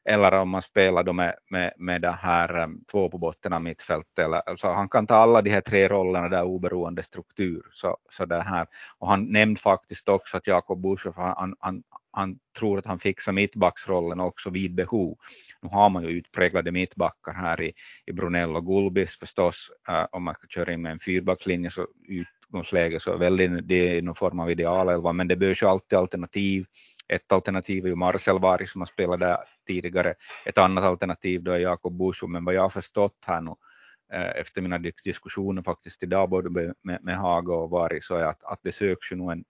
eller 0.10 0.34
om 0.34 0.50
man 0.50 0.62
spelar 0.62 1.04
då 1.04 1.14
med, 1.14 1.36
med, 1.50 1.74
med 1.78 2.02
det 2.02 2.12
här 2.12 2.60
eh, 2.60 2.68
två 2.92 3.10
på 3.10 3.18
botten 3.18 3.54
av 3.54 3.64
mittfältet. 3.64 4.20
Eller, 4.20 4.56
så 4.56 4.68
han 4.68 4.90
kan 4.90 5.08
ta 5.08 5.16
alla 5.16 5.42
de 5.42 5.50
här 5.50 5.62
tre 5.62 5.88
rollerna 5.88 6.30
där 6.30 6.44
oberoende 6.44 7.04
struktur. 7.04 7.62
Så, 7.74 7.98
så 8.12 8.26
det 8.26 8.42
här. 8.42 8.68
Och 8.98 9.08
han 9.08 9.32
nämnde 9.32 9.62
faktiskt 9.62 10.10
också 10.10 10.38
att 10.38 10.48
Jakob 10.48 10.82
Bushoff 10.82 11.16
han, 11.16 11.56
han, 11.60 11.84
han 12.12 12.40
tror 12.60 12.80
att 12.80 12.86
han 12.86 13.00
fixar 13.00 13.32
mittbacksrollen 13.32 14.20
också 14.20 14.50
vid 14.50 14.76
behov. 14.76 15.18
Nu 15.62 15.70
har 15.70 15.90
man 15.90 16.04
ju 16.04 16.10
utpräglade 16.10 16.72
mittbackar 16.72 17.34
här 17.34 17.62
i, 17.62 17.74
i 18.06 18.12
Brunell 18.12 18.56
och 18.56 18.66
Gulbis 18.66 19.20
förstås, 19.20 19.72
uh, 19.90 20.06
om 20.12 20.24
man 20.24 20.34
ska 20.34 20.48
köra 20.48 20.74
in 20.74 20.82
med 20.82 20.92
en 20.92 21.00
fyrbackslinje 21.00 21.72
så 21.72 21.88
utgångsläge 22.08 23.00
så 23.00 23.18
väldigt, 23.18 23.68
det 23.68 23.98
är 23.98 24.02
någon 24.02 24.16
form 24.16 24.40
av 24.40 24.52
idealelva, 24.52 25.14
men 25.14 25.28
det 25.28 25.36
behövs 25.36 25.62
ju 25.62 25.68
alltid 25.68 26.00
alternativ 26.00 26.66
alternativ 27.28 27.86
är 27.86 27.90
ju 27.90 27.96
Marcel 27.96 28.40
Vari 28.40 28.68
som 28.68 28.82
har 28.82 28.86
spelat 28.86 29.20
där 29.20 29.38
tidigare. 29.68 30.16
Ett 30.46 30.58
annat 30.58 30.84
alternativ 30.84 31.44
då 31.44 31.52
är 31.52 31.60
Jakob 31.60 31.98
Bushu, 31.98 32.28
men 32.28 32.46
vad 32.46 32.54
jag 32.54 32.62
har 32.62 32.70
förstått 32.70 33.18
här 33.26 33.42
nu 33.42 33.56
eh, 34.14 34.42
efter 34.42 34.62
mina 34.62 34.78
diskussioner 35.04 35.62
faktiskt 35.62 36.04
idag 36.04 36.30
både 36.30 36.74
med, 36.82 37.04
med 37.04 37.18
Haga 37.18 37.54
och 37.54 37.70
Vari 37.70 38.02
så 38.02 38.16
är 38.16 38.24
att, 38.24 38.44
att 38.44 38.60
det 38.64 38.72
söks 38.72 39.12
ju 39.12 39.16
nog 39.16 39.32
en 39.32 39.44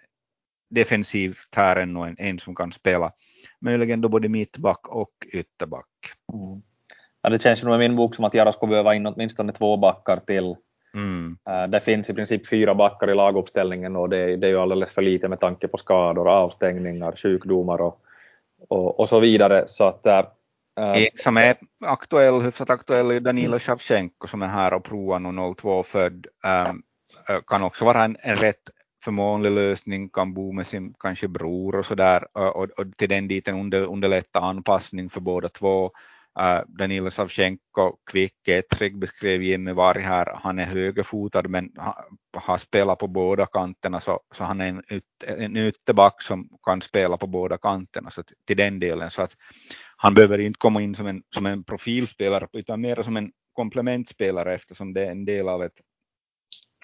defensiv 0.69 1.38
här 1.51 1.75
ännu 1.75 2.04
en, 2.04 2.15
en 2.19 2.39
som 2.39 2.56
kan 2.56 2.71
spela 2.71 3.12
möjligen 3.60 4.01
då 4.01 4.10
både 4.10 4.30
mittback 4.30 4.88
och 4.88 5.12
ytterback. 5.33 5.88
Mm. 6.33 6.62
Ja, 7.21 7.30
det 7.30 7.42
känns 7.42 7.63
ju 7.63 7.65
nog 7.65 7.75
i 7.75 7.80
min 7.80 7.95
bok 7.95 8.15
som 8.15 8.25
att 8.25 8.33
Jara 8.33 8.51
skulle 8.51 8.69
behöva 8.69 8.95
in 8.95 9.06
åtminstone 9.06 9.53
två 9.53 9.77
backar 9.77 10.18
till 10.18 10.56
Mm. 10.94 11.38
Eh, 11.50 11.67
det 11.67 11.79
finns 11.79 12.10
i 12.10 12.13
princip 12.13 12.50
fyra 12.50 12.75
backar 12.75 13.10
i 13.10 13.15
laguppställningen 13.15 13.96
och 13.96 14.10
det, 14.10 14.36
det 14.36 14.48
är 14.48 14.51
ju 14.51 14.60
alldeles 14.60 14.91
för 14.91 15.01
lite 15.01 15.27
med 15.27 15.39
tanke 15.39 15.67
på 15.67 15.77
skador, 15.77 16.29
avstängningar, 16.29 17.15
sjukdomar 17.15 17.82
och, 17.82 18.01
och, 18.67 19.00
och 19.00 19.10
så 19.10 19.20
vidare. 19.20 19.63
Så 19.67 19.84
att, 19.84 20.06
äh, 20.06 20.25
som 21.15 21.38
är 21.38 21.56
aktuell, 21.86 22.41
hyfsat 22.41 22.70
aktuell 22.70 23.12
är 23.12 23.20
Danilo 23.20 23.60
Shevchenko 23.60 24.27
som 24.27 24.41
är 24.41 24.48
här 24.48 24.74
och 24.74 24.84
provar 24.84 25.20
nu 25.20 25.56
02 25.56 25.84
född. 25.84 26.27
Ähm, 26.46 26.84
kan 27.48 27.63
också 27.63 27.86
vara 27.86 28.03
en, 28.03 28.17
en 28.20 28.36
rätt 28.36 28.70
förmånlig 29.03 29.51
lösning, 29.51 30.10
kan 30.10 30.34
bo 30.34 30.51
med 30.51 30.67
sin 30.67 30.94
kanske 31.00 31.27
bror 31.27 31.75
och 31.75 31.86
sådär 31.86 32.27
och, 32.38 32.56
och, 32.56 32.70
och 32.70 32.98
till 32.98 33.10
den 33.10 33.27
diten 33.27 33.60
under, 33.60 33.82
underlätta 33.82 34.39
anpassning 34.39 35.10
för 35.10 35.20
båda 35.20 35.50
två. 35.50 35.91
Uh, 36.39 36.62
Danilo 36.67 37.12
Savchenko, 37.12 37.98
kvick, 38.12 38.48
ettrig 38.48 39.00
beskrev 39.00 39.44
Jimmy 39.44 39.74
Varg 39.74 40.01
här, 40.01 40.39
han 40.44 40.60
är 40.60 40.65
högerfotad 40.65 41.48
men 41.48 41.72
har 42.34 42.58
spelat 42.58 43.00
på 43.00 43.08
båda 43.08 43.46
kanterna 43.46 44.00
så, 44.00 44.20
så 44.36 44.44
han 44.44 44.62
är 44.62 44.67
en, 44.67 44.84
en 45.25 45.58
ytterback 45.58 46.22
som 46.22 46.50
kan 46.63 46.82
spela 46.82 47.17
på 47.17 47.27
båda 47.27 47.58
kanterna 47.58 48.10
så 48.10 48.24
till 48.48 48.58
den 48.58 48.79
delen. 48.79 49.12
Så 49.12 49.22
att 49.22 49.36
han 49.96 50.13
behöver 50.13 50.39
inte 50.39 50.58
komma 50.58 50.82
in 50.82 50.96
som 50.96 51.08
en, 51.08 51.24
som 51.36 51.46
en 51.46 51.63
profilspelare 51.63 52.48
utan 52.53 52.82
mer 52.82 53.03
som 53.03 53.17
en 53.17 53.32
komplementspelare 53.53 54.56
eftersom 54.56 54.94
det 54.94 55.06
är 55.06 55.12
en 55.12 55.25
del 55.25 55.50
av 55.50 55.63
ett 55.63 55.82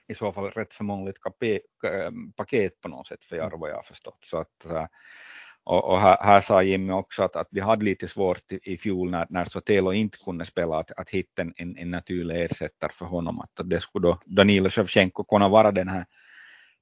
i 0.07 0.15
så 0.15 0.31
fall 0.31 0.51
rätt 0.51 0.73
förmånligt 0.73 1.19
paket 2.35 2.81
på 2.81 2.87
något 2.87 3.07
sätt 3.07 3.23
för 3.23 3.35
Jarro 3.35 3.57
vad 3.57 3.69
jag 3.69 3.75
har 3.75 3.83
förstått. 3.83 4.19
Så 4.25 4.37
att, 4.37 4.65
uh, 4.65 4.85
och, 5.65 5.83
och 5.83 5.99
här, 5.99 6.17
här, 6.21 6.41
sa 6.41 6.63
Jimmy 6.63 6.93
också 6.93 7.23
att, 7.23 7.35
att 7.35 7.47
vi 7.51 7.59
hade 7.59 7.85
lite 7.85 8.07
svårt 8.07 8.51
i, 8.51 8.73
i 8.73 8.77
fjol 8.77 9.09
när, 9.11 9.27
när 9.29 9.45
Sotelo 9.45 9.93
inte 9.93 10.17
kunde 10.25 10.45
spela 10.45 10.79
att, 10.79 10.91
att 10.97 11.09
hitta 11.09 11.41
en, 11.41 11.77
en 11.77 11.91
naturlig 11.91 12.45
ersättare 12.45 12.91
för 12.93 13.05
honom. 13.05 13.39
Att, 13.39 13.59
att 13.59 13.69
det 13.69 13.81
skulle 13.81 14.07
då 14.07 14.19
Danilo 14.25 14.69
Shevchenko 14.69 15.23
kunna 15.23 15.49
vara 15.49 15.71
den 15.71 15.87
här, 15.87 16.05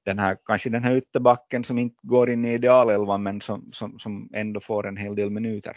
den 0.04 0.18
här, 0.18 0.36
kanske 0.44 0.70
den 0.70 0.84
här 0.84 0.96
ytterbacken 0.96 1.64
som 1.64 1.78
inte 1.78 1.96
går 2.02 2.30
in 2.30 2.44
i 2.44 2.54
idealelvan 2.54 3.22
men 3.22 3.40
som, 3.40 3.70
som, 3.72 3.98
som 3.98 4.28
ändå 4.32 4.60
får 4.60 4.86
en 4.86 4.96
hel 4.96 5.14
del 5.14 5.30
minuter. 5.30 5.76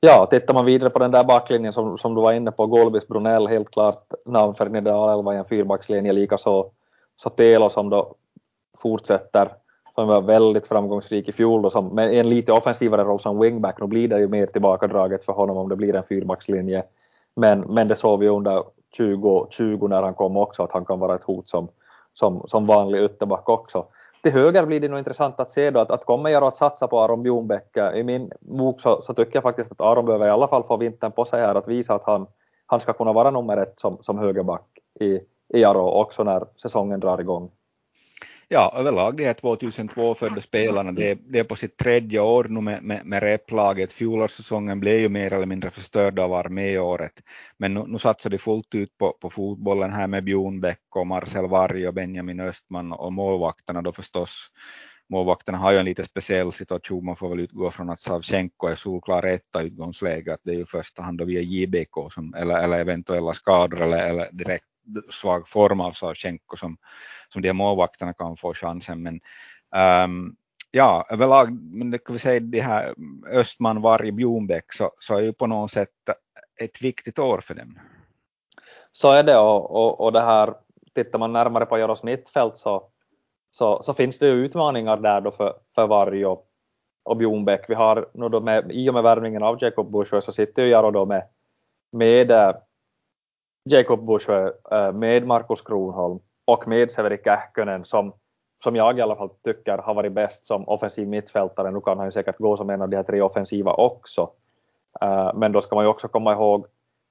Ja, 0.00 0.26
tittar 0.30 0.54
man 0.54 0.64
vidare 0.64 0.90
på 0.90 0.98
den 0.98 1.10
där 1.10 1.24
backlinjen 1.24 1.72
som, 1.72 1.98
som 1.98 2.14
du 2.14 2.20
var 2.20 2.32
inne 2.32 2.52
på, 2.52 2.66
Golbis 2.66 3.08
Brunell, 3.08 3.46
helt 3.46 3.70
klart 3.70 4.12
namn 4.26 4.54
för 4.54 4.66
en 4.66 4.76
idealelva 4.76 5.34
i 5.34 5.38
en 5.38 5.44
fyrbackslinje, 5.44 6.12
likaså 6.12 6.70
Sotelo 7.16 7.70
som 7.70 7.90
då 7.90 8.14
fortsätter 8.78 9.63
som 9.94 10.08
var 10.08 10.20
väldigt 10.20 10.66
framgångsrik 10.66 11.28
i 11.28 11.32
fjol 11.32 11.62
då, 11.62 11.70
som, 11.70 11.88
med 11.88 12.14
en 12.14 12.28
lite 12.28 12.52
offensivare 12.52 13.04
roll 13.04 13.20
som 13.20 13.40
wingback. 13.40 13.80
Nu 13.80 13.86
blir 13.86 14.08
det 14.08 14.18
ju 14.18 14.28
mer 14.28 14.46
tillbakadraget 14.46 15.24
för 15.24 15.32
honom 15.32 15.56
om 15.56 15.68
det 15.68 15.76
blir 15.76 15.94
en 15.94 16.02
fyrbackslinje. 16.02 16.82
Men, 17.36 17.60
men 17.60 17.88
det 17.88 17.96
såg 17.96 18.20
vi 18.20 18.28
under 18.28 18.62
2020 18.96 19.86
när 19.88 20.02
han 20.02 20.14
kom 20.14 20.36
också 20.36 20.62
att 20.62 20.72
han 20.72 20.84
kan 20.84 20.98
vara 20.98 21.14
ett 21.14 21.22
hot 21.22 21.48
som, 21.48 21.68
som, 22.14 22.42
som 22.46 22.66
vanlig 22.66 23.02
ytterback 23.04 23.48
också. 23.48 23.86
Till 24.22 24.32
höger 24.32 24.66
blir 24.66 24.80
det 24.80 24.88
nog 24.88 24.98
intressant 24.98 25.40
att 25.40 25.50
se 25.50 25.70
då 25.70 25.80
att, 25.80 25.90
att 25.90 26.04
kommer 26.04 26.30
jag 26.30 26.44
att 26.44 26.56
satsa 26.56 26.86
på 26.86 27.00
Aron 27.00 27.22
Bjornbäck? 27.22 27.76
I 27.94 28.02
min 28.02 28.30
bok 28.40 28.80
så, 28.80 29.02
så, 29.02 29.14
tycker 29.14 29.36
jag 29.36 29.42
faktiskt 29.42 29.72
att 29.72 29.80
Aron 29.80 30.06
behöver 30.06 30.26
i 30.26 30.30
alla 30.30 30.48
fall 30.48 30.62
få 30.62 30.76
vintern 30.76 31.12
på 31.12 31.24
sig 31.24 31.40
här 31.40 31.54
att 31.54 31.68
visa 31.68 31.94
att 31.94 32.04
han, 32.04 32.26
han 32.66 32.80
ska 32.80 32.92
kunna 32.92 33.12
vara 33.12 33.30
nummer 33.30 33.56
ett 33.56 33.80
som, 33.80 33.98
som 34.00 34.18
högerback 34.18 34.66
i, 35.00 35.20
i 35.48 35.64
Aro 35.64 35.88
också 35.88 36.24
när 36.24 36.44
säsongen 36.56 37.00
drar 37.00 37.20
igång 37.20 37.50
ja, 38.48 38.74
överlag 38.76 39.16
de 39.16 39.24
här 39.24 39.34
2002 39.34 40.14
födda 40.14 40.40
spelarna, 40.40 40.92
det, 40.92 41.14
det 41.14 41.38
är 41.38 41.44
på 41.44 41.56
sitt 41.56 41.76
tredje 41.76 42.20
år 42.20 42.44
nu 42.44 42.60
med, 42.60 42.82
med, 42.82 43.06
med 43.06 43.22
replaget. 43.22 43.92
Fjolårssäsongen 43.92 44.80
blev 44.80 45.00
ju 45.00 45.08
mer 45.08 45.32
eller 45.32 45.46
mindre 45.46 45.70
förstörd 45.70 46.18
av 46.18 46.34
arméåret, 46.34 47.12
men 47.58 47.74
nu, 47.74 47.84
nu 47.86 47.98
satsar 47.98 48.30
de 48.30 48.38
fullt 48.38 48.74
ut 48.74 48.98
på, 48.98 49.12
på 49.20 49.30
fotbollen 49.30 49.92
här 49.92 50.06
med 50.06 50.24
Bjornbäck 50.24 50.80
och 50.96 51.06
Marcel 51.06 51.46
Varg 51.46 51.88
och 51.88 51.94
Benjamin 51.94 52.40
Östman 52.40 52.92
och 52.92 53.12
målvakterna 53.12 53.82
då 53.82 53.92
förstås. 53.92 54.50
Målvakterna 55.08 55.58
har 55.58 55.72
ju 55.72 55.78
en 55.78 55.84
lite 55.84 56.04
speciell 56.04 56.52
situation, 56.52 57.04
man 57.04 57.16
får 57.16 57.28
väl 57.28 57.40
utgå 57.40 57.70
från 57.70 57.90
att 57.90 58.00
Savchenko 58.00 58.66
är 58.66 58.76
solklar 58.76 59.22
etta 59.26 59.62
utgångsläge, 59.62 60.34
att 60.34 60.40
det 60.44 60.50
är 60.50 60.54
ju 60.54 60.62
i 60.62 60.66
första 60.66 61.02
hand 61.02 61.18
då 61.18 61.24
via 61.24 61.40
JBK 61.40 62.12
som, 62.12 62.34
eller, 62.34 62.62
eller 62.62 62.78
eventuella 62.78 63.32
skador 63.32 63.82
eller, 63.82 64.10
eller 64.10 64.28
direkt 64.32 64.64
svag 65.10 65.48
form 65.48 65.80
av 65.80 65.92
Savchenko 65.92 66.56
som, 66.56 66.76
som 67.28 67.42
de 67.42 67.48
här 67.48 67.52
målvakterna 67.52 68.12
kan 68.12 68.36
få 68.36 68.54
chansen. 68.54 69.02
Men 69.02 69.20
um, 70.04 70.36
ja, 70.70 71.06
överlag, 71.10 71.52
men 71.52 71.90
det 71.90 71.98
kan 71.98 72.12
vi 72.12 72.18
säga 72.18 72.40
det 72.40 72.60
här 72.60 72.94
Östman, 73.30 73.82
Varg, 73.82 74.12
Bjornbäck 74.12 74.72
så, 74.72 74.90
så 74.98 75.16
är 75.16 75.20
ju 75.20 75.32
på 75.32 75.46
något 75.46 75.70
sätt 75.70 75.90
ett 76.60 76.82
viktigt 76.82 77.18
år 77.18 77.40
för 77.40 77.54
dem. 77.54 77.78
Så 78.92 79.12
är 79.12 79.22
det 79.22 79.38
och, 79.38 79.70
och, 79.70 80.00
och 80.00 80.12
det 80.12 80.20
här, 80.20 80.54
tittar 80.94 81.18
man 81.18 81.32
närmare 81.32 81.66
på 81.66 81.78
Jaros 81.78 82.02
mittfält 82.02 82.56
så, 82.56 82.88
så, 83.50 83.82
så 83.82 83.94
finns 83.94 84.18
det 84.18 84.26
ju 84.26 84.32
utmaningar 84.32 84.96
där 84.96 85.20
då 85.20 85.30
för, 85.30 85.54
för 85.74 85.86
Varg 85.86 86.26
och, 86.26 86.46
och 87.02 87.16
Bjornbäck. 87.16 87.64
Vi 87.68 87.74
har 87.74 88.08
nu 88.14 88.28
då 88.28 88.40
med, 88.40 88.72
i 88.72 88.90
och 88.90 88.94
med 88.94 89.02
värvningen 89.02 89.42
av 89.42 89.58
Jacob 89.60 89.90
Bushö 89.90 90.20
så 90.20 90.32
sitter 90.32 90.62
ju 90.62 90.68
Jaro 90.68 90.90
då 90.90 91.06
med, 91.06 91.22
med 91.92 92.30
Jacob 93.64 94.06
Bushö, 94.06 94.52
eh, 94.70 94.92
med 94.92 95.26
Markus 95.26 95.62
Kronholm 95.62 96.18
och 96.44 96.68
med 96.68 96.90
Severi 96.90 97.18
Kähkönen 97.24 97.84
som, 97.84 98.12
som 98.64 98.76
jag 98.76 98.98
i 98.98 99.02
alla 99.02 99.16
fall 99.16 99.30
tycker 99.44 99.78
har 99.78 99.94
varit 99.94 100.12
bäst 100.12 100.44
som 100.44 100.68
offensiv 100.68 101.08
mittfältare. 101.08 101.70
Nu 101.70 101.80
kan 101.80 101.98
han 101.98 102.06
ju 102.06 102.12
säkert 102.12 102.38
gå 102.38 102.56
som 102.56 102.70
en 102.70 102.82
av 102.82 102.88
de 102.88 102.96
här 102.96 103.02
tre 103.02 103.22
offensiva 103.22 103.72
också. 103.72 104.30
Eh, 105.00 105.30
men 105.34 105.52
då 105.52 105.62
ska 105.62 105.74
man 105.74 105.84
ju 105.84 105.88
också 105.88 106.08
komma 106.08 106.32
ihåg, 106.32 106.66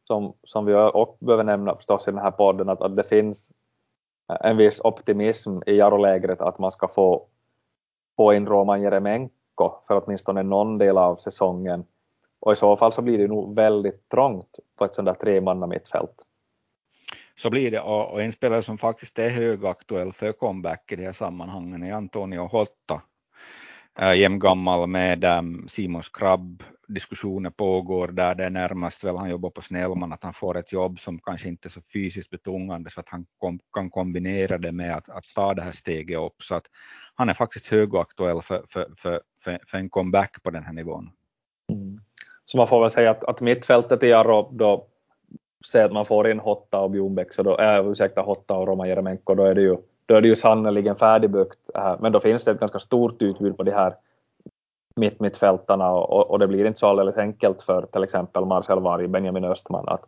som, 0.08 0.34
som 0.44 0.66
vi 0.66 0.76
också 0.76 1.26
behöver 1.26 1.44
nämna 1.44 1.76
förstås 1.76 2.08
i 2.08 2.12
den 2.12 2.20
här 2.20 2.32
podden, 2.32 2.70
att, 2.70 2.82
att 2.82 2.96
det 2.96 3.04
finns 3.04 3.52
eh, 4.30 4.50
en 4.50 4.58
viss 4.58 4.82
optimism 4.84 5.60
i 5.66 5.78
Jarolägret 5.78 6.42
att 6.42 6.60
man 6.60 6.72
ska 6.72 6.88
få, 6.88 7.26
få 8.16 8.34
in 8.34 8.48
Roman 8.48 8.82
Jeremenko 8.82 9.72
för 9.88 10.02
åtminstone 10.06 10.44
någon 10.44 10.78
del 10.78 10.98
av 10.98 11.16
säsongen. 11.16 11.86
Och 12.40 12.54
i 12.54 12.56
så 12.56 12.78
fall 12.78 12.92
så 12.92 13.02
blir 13.02 13.18
det 13.18 13.28
nog 13.28 13.56
väldigt 13.56 14.10
trångt 14.10 14.60
på 14.78 14.86
ett 14.86 14.96
sånt 14.96 15.06
där 15.06 15.14
tremanna 15.14 15.68
mittfält 15.68 16.26
så 17.40 17.50
blir 17.50 17.72
det, 17.72 17.80
och, 17.80 18.22
en 18.22 18.34
spelare 18.34 18.64
som 18.64 18.78
faktiskt 18.78 19.20
är 19.20 19.30
högaktuell 19.30 20.14
för 20.14 20.32
comeback 20.32 20.92
i 20.92 20.96
de 20.96 21.06
här 21.06 21.14
sammanhangen 21.14 21.84
är 21.84 21.94
Antonio 21.94 22.48
Hotta, 22.48 23.02
äh, 24.00 24.14
jämngammal 24.14 24.88
med 24.88 25.26
um, 25.26 25.68
Simon 25.70 26.04
Skrabb. 26.04 26.64
Diskussioner 26.88 27.50
pågår 27.50 28.08
där 28.08 28.36
det 28.36 28.44
är 28.44 28.50
närmast 28.50 29.04
väl 29.04 29.18
han 29.18 29.30
jobbar 29.30 29.50
på 29.50 29.62
Snellman 29.62 30.14
att 30.14 30.24
han 30.24 30.34
får 30.34 30.58
ett 30.58 30.72
jobb 30.72 31.00
som 31.00 31.20
kanske 31.20 31.48
inte 31.48 31.68
är 31.68 31.70
så 31.70 31.82
fysiskt 31.94 32.30
betungande 32.30 32.90
så 32.90 33.00
att 33.00 33.10
han 33.10 33.26
kom, 33.38 33.60
kan 33.74 33.90
kombinera 33.90 34.58
det 34.58 34.72
med 34.72 34.96
att, 34.96 35.10
att 35.10 35.24
ta 35.36 35.54
det 35.54 35.62
här 35.62 35.72
steget 35.72 36.20
upp. 36.20 36.44
Så 36.44 36.56
att 36.56 36.66
han 37.16 37.30
är 37.30 37.34
faktiskt 37.34 37.68
högaktuell 37.68 38.42
för, 38.42 38.66
för, 38.70 38.94
för, 38.98 39.22
för, 39.44 39.60
för 39.68 39.78
en 39.78 39.90
comeback 39.90 40.44
på 40.44 40.50
den 40.50 40.64
här 40.64 40.74
nivån. 40.74 41.10
Mm. 41.72 42.00
Så 42.46 42.58
man 42.58 42.68
får 42.68 42.82
väl 42.82 42.92
säga 42.92 43.12
att, 43.12 43.24
att 43.24 43.42
mittfältet 43.42 44.04
i 44.04 44.14
Arab 44.14 44.58
då 44.58 44.88
se 45.64 45.82
att 45.82 45.92
man 45.92 46.06
får 46.06 46.30
in 46.30 46.40
Hotta 46.40 46.80
och 46.80 46.92
Bjornbäck, 46.92 47.34
så 47.34 47.44
då, 47.44 47.58
äh, 47.58 47.88
ursäkta 47.88 48.22
Hotta 48.22 48.56
och 48.56 48.68
Roman 48.68 48.88
Jeremenko, 48.88 49.36
då 49.36 49.44
är 49.44 49.56
det 49.56 49.62
ju, 49.62 49.78
då 50.06 50.16
är 50.16 50.22
det 50.22 50.28
ju 50.28 50.36
sannerligen 50.36 50.96
färdigbyggt. 50.96 51.70
Äh, 51.76 51.96
men 52.00 52.12
då 52.12 52.20
finns 52.20 52.44
det 52.44 52.52
ett 52.52 52.60
ganska 52.60 52.80
stort 52.80 53.22
utbud 53.22 53.58
på 53.58 53.64
de 53.64 53.72
här 53.72 53.96
mitt 54.96 55.20
mittfältarna 55.20 55.90
och, 55.90 56.32
och 56.32 56.40
det 56.40 56.48
blir 56.48 56.66
inte 56.66 56.80
så 56.80 56.88
alldeles 56.88 57.18
enkelt 57.18 57.62
för 57.62 57.86
till 57.86 58.04
exempel 58.04 58.46
Marcel 58.46 58.80
Varg, 58.80 59.08
Benjamin 59.08 59.44
Östman 59.44 59.88
att, 59.88 60.06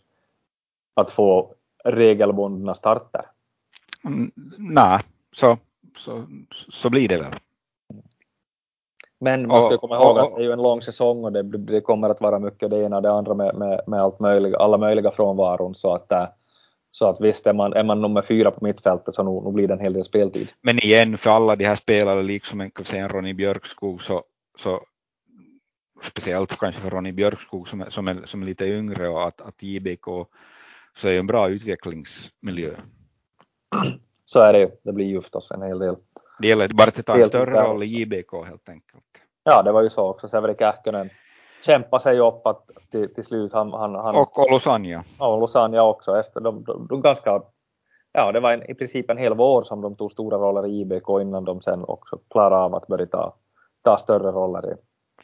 att 0.93 1.11
få 1.11 1.53
regelbundna 1.83 2.75
starter. 2.75 3.25
Mm, 4.03 4.31
Nej, 4.57 5.01
så, 5.35 5.57
så, 5.97 6.25
så 6.69 6.89
blir 6.89 7.07
det 7.07 7.17
väl. 7.17 7.35
Men 9.25 9.47
man 9.47 9.61
ska 9.61 9.77
komma 9.77 9.95
ihåg 9.95 10.19
att 10.19 10.35
det 10.35 10.41
är 10.41 10.45
ju 10.45 10.51
en 10.51 10.61
lång 10.61 10.81
säsong 10.81 11.25
och 11.25 11.31
det, 11.31 11.43
det 11.43 11.81
kommer 11.81 12.09
att 12.09 12.21
vara 12.21 12.39
mycket 12.39 12.69
det 12.69 12.83
ena 12.83 12.95
och 12.95 13.01
det 13.01 13.11
andra 13.11 13.33
med, 13.33 13.55
med, 13.55 13.81
med 13.87 14.01
allt 14.01 14.19
möjliga, 14.19 14.57
alla 14.57 14.77
möjliga 14.77 15.11
frånvaron. 15.11 15.75
Så 15.75 15.93
att, 15.93 16.11
äh, 16.11 16.27
så 16.91 17.09
att 17.09 17.21
visst, 17.21 17.47
är 17.47 17.53
man, 17.53 17.73
är 17.73 17.83
man 17.83 18.01
nummer 18.01 18.21
fyra 18.21 18.51
på 18.51 18.65
mittfältet 18.65 19.13
så 19.13 19.23
nu, 19.23 19.47
nu 19.47 19.51
blir 19.51 19.67
det 19.67 19.73
en 19.73 19.79
hel 19.79 19.93
del 19.93 20.05
speltid. 20.05 20.51
Men 20.61 20.79
igen, 20.79 21.17
för 21.17 21.29
alla 21.29 21.55
de 21.55 21.65
här 21.65 21.75
spelare, 21.75 22.23
liksom 22.23 22.61
en, 22.61 22.71
säga 22.85 23.07
Ronny 23.07 23.33
Björkskog, 23.33 24.03
så, 24.03 24.23
så 24.59 24.81
speciellt 26.03 26.59
kanske 26.59 26.81
för 26.81 26.89
Ronny 26.89 27.11
Björkskog 27.11 27.67
som 27.67 27.81
är, 27.81 27.89
som 27.89 28.07
är, 28.07 28.21
som 28.25 28.41
är 28.41 28.45
lite 28.45 28.65
yngre 28.65 29.09
och 29.09 29.27
att, 29.27 29.41
att 29.41 29.63
JBK 29.63 30.05
så 30.97 31.07
är 31.07 31.19
en 31.19 31.27
bra 31.27 31.49
utvecklingsmiljö. 31.49 32.71
Så 34.25 34.39
är 34.39 34.53
det 34.53 34.59
ju, 34.59 34.69
det 34.83 34.93
blir 34.93 35.05
ju 35.05 35.21
förstås 35.21 35.51
en 35.51 35.61
hel 35.61 35.79
del 35.79 35.95
det 36.39 36.47
gäller 36.47 36.69
bara 36.73 36.87
att 36.87 37.05
ta 37.05 37.17
en 37.17 37.27
större 37.27 37.63
roll 37.63 37.83
i 37.83 37.85
JBK 37.85 38.47
helt 38.47 38.69
enkelt. 38.69 39.03
Ja, 39.43 39.61
det 39.63 39.71
var 39.71 39.81
ju 39.81 39.89
så 39.89 40.07
också. 40.07 40.27
Severi 40.27 40.55
Kähkönen 40.59 41.09
kämpade 41.65 42.03
sig 42.03 42.19
upp 42.19 42.47
att 42.47 42.69
till, 42.91 43.13
till 43.13 43.23
slut. 43.23 43.53
Han, 43.53 43.73
han, 43.73 43.95
han, 43.95 44.15
och 44.15 44.39
Olusanja. 44.39 45.03
Ja, 45.19 45.35
Olusanja 45.35 45.83
också. 45.83 46.19
Efter 46.19 46.41
de, 46.41 46.63
de, 46.63 46.87
de, 46.87 47.01
ganska, 47.01 47.41
ja, 48.11 48.31
det 48.31 48.39
var 48.39 48.51
en, 48.51 48.69
i 48.69 48.73
princip 48.73 49.09
en 49.09 49.17
hel 49.17 49.33
vår 49.33 49.63
som 49.63 49.81
de 49.81 49.95
tog 49.95 50.11
stora 50.11 50.37
roller 50.37 50.67
i 50.67 50.79
JBK 50.79 51.09
innan 51.21 51.45
de 51.45 51.61
sen 51.61 51.83
också 51.85 52.19
klarade 52.29 52.55
av 52.61 52.75
att 52.75 52.87
börja 52.87 53.05
ta, 53.05 53.35
ta 53.81 53.97
större 53.97 54.31
roller 54.31 54.71
i, 54.71 54.75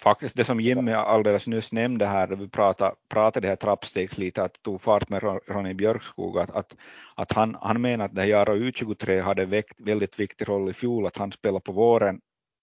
faktiskt 0.03 0.35
det 0.35 0.45
som 0.45 0.59
Jimmy 0.59 0.91
alldeles 0.91 1.47
nyss 1.47 1.71
nämnde 1.71 2.05
här, 2.05 2.27
då 2.27 2.35
vi 2.35 2.47
pratade, 2.49 2.95
pratade 3.09 3.47
här 3.47 3.55
trappstegs 3.55 4.17
lite, 4.17 4.43
att 4.43 4.63
tog 4.63 4.81
fart 4.81 5.09
med 5.09 5.23
Ronny 5.47 5.73
Björkskog, 5.73 6.39
att, 6.39 6.51
att, 6.51 6.75
att 7.15 7.31
han, 7.31 7.57
han 7.61 7.81
menar 7.81 8.05
att 8.05 8.15
det 8.15 8.21
här 8.21 8.27
Jaro 8.27 8.55
U23 8.55 9.21
hade 9.21 9.45
väckt 9.45 9.79
väldigt 9.79 10.19
viktig 10.19 10.49
roll 10.49 10.69
i 10.69 10.73
fjol, 10.73 11.07
att 11.07 11.17
han 11.17 11.31
spelade 11.31 11.63
på 11.63 11.71
våren 11.71 12.21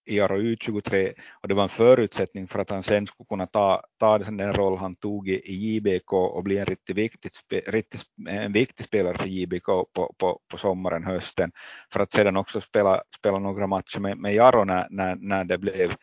i 0.08 0.16
Jaro 0.16 0.38
U23 0.38 1.12
och 1.42 1.48
det 1.48 1.54
var 1.54 1.62
en 1.62 1.68
förutsättning 1.68 2.48
för 2.48 2.58
att 2.58 2.70
han 2.70 2.82
sen 2.82 3.06
skulle 3.06 3.26
kunna 3.26 3.46
ta, 3.46 3.82
ta 3.98 4.18
den 4.18 4.52
roll 4.52 4.78
han 4.78 4.94
tog 4.94 5.28
i, 5.28 5.34
i 5.34 5.76
JBK 5.76 6.12
och 6.12 6.44
bli 6.44 6.58
en 6.58 6.66
riktigt 6.66 6.96
viktig, 6.96 7.30
riktigt, 7.66 8.02
en 8.28 8.52
viktig 8.52 8.86
spelare 8.86 9.18
för 9.18 9.26
JBK 9.26 9.66
på, 9.66 10.14
på, 10.18 10.40
på 10.48 10.58
sommaren, 10.58 11.04
hösten, 11.04 11.52
för 11.92 12.00
att 12.00 12.12
sedan 12.12 12.36
också 12.36 12.60
spela, 12.60 13.02
spela 13.18 13.38
några 13.38 13.66
matcher 13.66 14.00
med, 14.00 14.18
med 14.18 14.34
Jaro 14.34 14.64
när, 14.64 14.86
när, 14.90 15.16
när 15.16 15.44
det 15.44 15.58
blev 15.58 15.94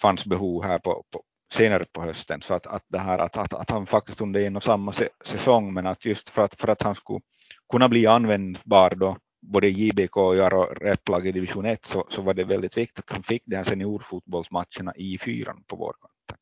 fanns 0.00 0.24
behov 0.24 0.64
här 0.64 0.78
på, 0.78 1.04
på, 1.10 1.22
senare 1.52 1.84
på 1.92 2.02
hösten. 2.02 2.42
Så 2.42 2.54
att, 2.54 2.66
att, 2.66 2.84
det 2.88 2.98
här, 2.98 3.18
att, 3.18 3.36
att, 3.36 3.52
att 3.52 3.70
han 3.70 3.86
faktiskt 3.86 4.20
under 4.20 4.40
en 4.40 4.56
och 4.56 4.62
samma 4.62 4.92
säsong, 5.24 5.74
men 5.74 5.86
att 5.86 6.04
just 6.04 6.28
för 6.28 6.42
att, 6.42 6.54
för 6.54 6.68
att 6.68 6.82
han 6.82 6.94
skulle 6.94 7.20
kunna 7.72 7.88
bli 7.88 8.06
användbar 8.06 8.94
då, 8.94 9.16
både 9.40 9.68
JBK 9.68 10.16
och 10.16 10.36
Jaro 10.36 10.62
replag 10.62 11.26
i 11.26 11.32
division 11.32 11.66
1 11.66 11.86
så, 11.86 12.06
så 12.10 12.22
var 12.22 12.34
det 12.34 12.44
väldigt 12.44 12.76
viktigt 12.76 13.04
att 13.04 13.10
han 13.10 13.22
fick 13.22 13.42
de 13.46 13.56
här 13.56 13.64
seniorfotbollsmatcherna 13.64 14.94
i 14.96 15.18
fyran 15.18 15.62
på 15.66 15.76
vårkanten. 15.76 16.36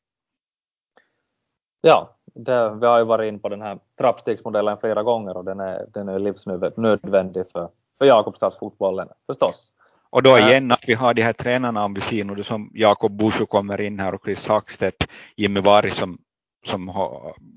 Ja, 1.81 2.17
det, 2.25 2.69
vi 2.81 2.85
har 2.85 2.99
ju 2.99 3.05
varit 3.05 3.27
in 3.27 3.39
på 3.39 3.49
den 3.49 3.61
här 3.61 3.79
trappstegsmodellen 3.97 4.77
flera 4.77 5.03
gånger 5.03 5.37
och 5.37 5.45
den 5.45 5.59
är, 5.59 5.85
den 5.93 6.09
är 6.09 6.19
livsnödvändig 6.19 7.47
för, 7.51 7.69
för 7.97 8.05
Jakobstadsfotbollen 8.05 9.09
förstås. 9.27 9.73
Och 10.09 10.23
då 10.23 10.37
igen 10.37 10.71
att 10.71 10.83
vi 10.87 10.93
har 10.93 11.13
de 11.13 11.21
här 11.21 11.33
tränarna 11.33 11.85
om 11.85 11.93
vi 11.93 12.01
ser 12.01 12.23
nu 12.23 12.43
som 12.43 12.71
Jakob 12.73 13.17
Bushu 13.17 13.45
kommer 13.45 13.81
in 13.81 13.99
här 13.99 14.13
och 14.13 14.21
Chris 14.23 14.47
Hackstedt, 14.47 15.07
Jimmy 15.35 15.59
Varg 15.59 15.91
som, 15.91 16.17
som 16.65 16.87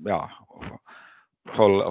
ja, 0.05 0.29
håll, 1.49 1.83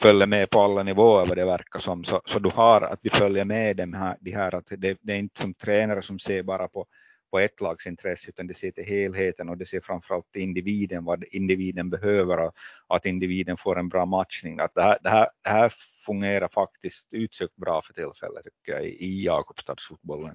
följer 0.00 0.26
med 0.26 0.50
på 0.50 0.60
alla 0.60 0.82
nivåer 0.82 1.26
vad 1.26 1.36
det 1.36 1.44
verkar 1.44 1.80
som. 1.80 2.04
Så, 2.04 2.22
så 2.26 2.38
du 2.38 2.50
har 2.50 2.80
att 2.80 2.98
vi 3.02 3.10
följer 3.10 3.44
med 3.44 3.76
dem 3.76 3.94
här, 3.94 4.16
de 4.20 4.30
här 4.30 4.54
att 4.54 4.66
det, 4.68 4.98
det 5.00 5.12
är 5.12 5.18
inte 5.18 5.40
som 5.40 5.54
tränare 5.54 6.02
som 6.02 6.18
ser 6.18 6.42
bara 6.42 6.68
på, 6.68 6.86
på 7.30 7.38
ett 7.38 7.60
lags 7.60 7.86
intresse 7.86 8.28
utan 8.28 8.46
det 8.46 8.54
ser 8.54 8.70
till 8.70 8.84
helheten 8.84 9.48
och 9.48 9.58
det 9.58 9.66
ser 9.66 9.80
framförallt 9.80 10.32
till 10.32 10.42
individen, 10.42 11.04
vad 11.04 11.24
individen 11.30 11.90
behöver 11.90 12.40
och 12.86 12.96
att 12.96 13.06
individen 13.06 13.56
får 13.56 13.78
en 13.78 13.88
bra 13.88 14.06
matchning. 14.06 14.60
Att 14.60 14.74
det, 14.74 14.82
här, 14.82 14.98
det, 15.02 15.10
här, 15.10 15.28
det 15.42 15.50
här 15.50 15.72
fungerar 16.08 16.48
faktiskt 16.48 17.06
utsökt 17.10 17.56
bra 17.56 17.82
för 17.82 17.92
tillfället 17.92 18.44
tycker 18.44 18.72
jag 18.72 18.84
i 18.84 19.24
Jakobstadsfotbollen. 19.24 20.34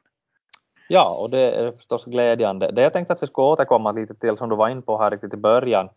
Ja, 0.88 1.10
och 1.10 1.30
det 1.30 1.52
är 1.52 1.72
förstås 1.72 2.06
glädjande. 2.06 2.72
Det 2.72 2.82
jag 2.82 2.94
tänkte 2.94 3.14
att 3.14 3.24
vi 3.24 3.28
skulle 3.28 3.48
återkomma 3.48 3.92
lite 3.92 4.16
till 4.16 4.38
som 4.38 4.50
du 4.50 4.56
var 4.56 4.70
in 4.70 4.82
på 4.82 4.98
här 4.98 5.12
riktigt 5.12 5.34
i 5.34 5.38
början 5.38 5.90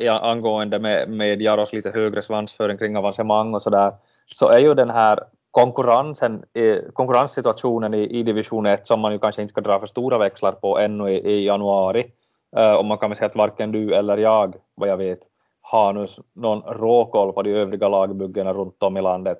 äh, 0.00 0.24
angående 0.24 0.78
med, 0.78 1.08
med 1.08 1.42
Jaros 1.42 1.72
lite 1.72 1.90
högre 1.90 2.22
svansföring 2.22 2.78
kring 2.78 2.96
avancemang 2.96 3.54
och 3.54 3.62
sådär, 3.62 3.92
så 4.30 4.48
är 4.48 4.58
ju 4.58 4.74
den 4.74 4.90
här 4.90 5.18
konkurrensen, 5.50 6.44
eh, 6.54 6.78
konkurrenssituationen 6.92 7.94
i, 7.94 8.02
i 8.02 8.22
division 8.22 8.66
1 8.66 8.86
som 8.86 9.00
man 9.00 9.12
ju 9.12 9.18
kanske 9.18 9.42
inte 9.42 9.52
ska 9.52 9.60
dra 9.60 9.80
för 9.80 9.86
stora 9.86 10.18
växlar 10.18 10.52
på 10.52 10.78
ännu 10.78 11.10
i, 11.10 11.16
i 11.16 11.46
januari. 11.46 12.12
Eh, 12.56 12.70
uh, 12.70 12.72
och 12.72 12.84
man 12.84 12.98
kan 12.98 13.10
väl 13.10 13.16
säga 13.16 13.26
att 13.26 13.36
varken 13.36 13.72
du 13.72 13.94
eller 13.94 14.16
jag, 14.16 14.54
vad 14.74 14.88
jag 14.88 14.96
vet, 14.96 15.18
har 15.66 15.92
nu 15.92 16.06
någon 16.32 16.62
råkoll 16.62 17.32
på 17.32 17.42
de 17.42 17.50
övriga 17.50 17.88
lagbyggena 17.88 18.52
runt 18.52 18.82
om 18.82 18.96
i 18.96 19.02
landet. 19.02 19.38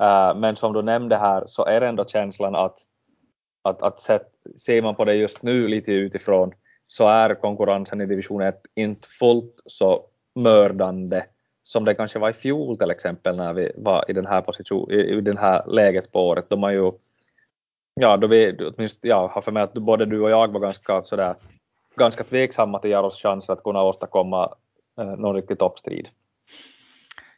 Äh, 0.00 0.34
men 0.36 0.56
som 0.56 0.72
du 0.72 0.82
nämnde 0.82 1.16
här 1.16 1.44
så 1.46 1.64
är 1.64 1.80
ändå 1.80 2.04
känslan 2.04 2.54
att, 2.54 2.78
att, 3.62 3.82
att 3.82 4.00
sett, 4.00 4.30
ser 4.56 4.82
man 4.82 4.94
på 4.94 5.04
det 5.04 5.14
just 5.14 5.42
nu 5.42 5.68
lite 5.68 5.92
utifrån 5.92 6.52
så 6.86 7.08
är 7.08 7.34
konkurrensen 7.34 8.00
i 8.00 8.06
division 8.06 8.42
1 8.42 8.62
inte 8.74 9.08
fullt 9.08 9.62
så 9.66 10.04
mördande 10.34 11.24
som 11.62 11.84
det 11.84 11.94
kanske 11.94 12.18
var 12.18 12.30
i 12.30 12.32
fjol 12.32 12.78
till 12.78 12.90
exempel 12.90 13.36
när 13.36 13.52
vi 13.52 13.72
var 13.76 14.04
i 14.08 14.12
den 14.12 14.26
här 14.26 14.42
position, 14.42 14.90
i, 14.90 14.96
i 14.96 15.20
den 15.20 15.38
här 15.38 15.62
läget 15.66 16.12
på 16.12 16.28
året. 16.28 16.50
De 16.50 16.62
har 16.62 16.70
ju, 16.70 16.92
ja, 17.94 18.16
då 18.16 18.26
vi, 18.26 18.56
åtminstone 18.60 19.10
jag 19.10 19.28
har 19.28 19.40
för 19.40 19.52
mig 19.52 19.62
att 19.62 19.74
både 19.74 20.06
du 20.06 20.20
och 20.20 20.30
jag 20.30 20.52
var 20.52 20.60
ganska 20.60 21.02
sådär, 21.02 21.34
ganska 21.96 22.24
tveksamma 22.24 22.78
till 22.78 22.90
Jaros 22.90 23.22
chanser 23.22 23.52
att 23.52 23.62
kunna 23.62 23.82
åstadkomma 23.82 24.54
Eh, 24.98 25.16
någon 25.16 25.34
riktig 25.34 25.58
toppstrid. 25.58 26.08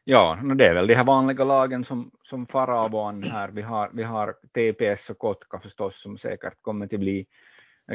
Ja, 0.04 0.38
det 0.56 0.66
är 0.66 0.74
väl 0.74 0.86
de 0.86 0.94
här 0.94 1.04
vanliga 1.04 1.44
lagen 1.44 1.84
som, 1.84 2.10
som 2.22 2.46
Faraboan 2.46 3.22
här. 3.22 3.48
Vi 3.48 3.62
har, 3.62 3.90
vi 3.92 4.02
har 4.02 4.32
TPS 4.32 5.10
och 5.10 5.18
Kotka 5.18 5.60
förstås 5.60 6.02
som 6.02 6.18
säkert 6.18 6.62
kommer 6.62 6.84
att 6.84 7.00
bli 7.00 7.26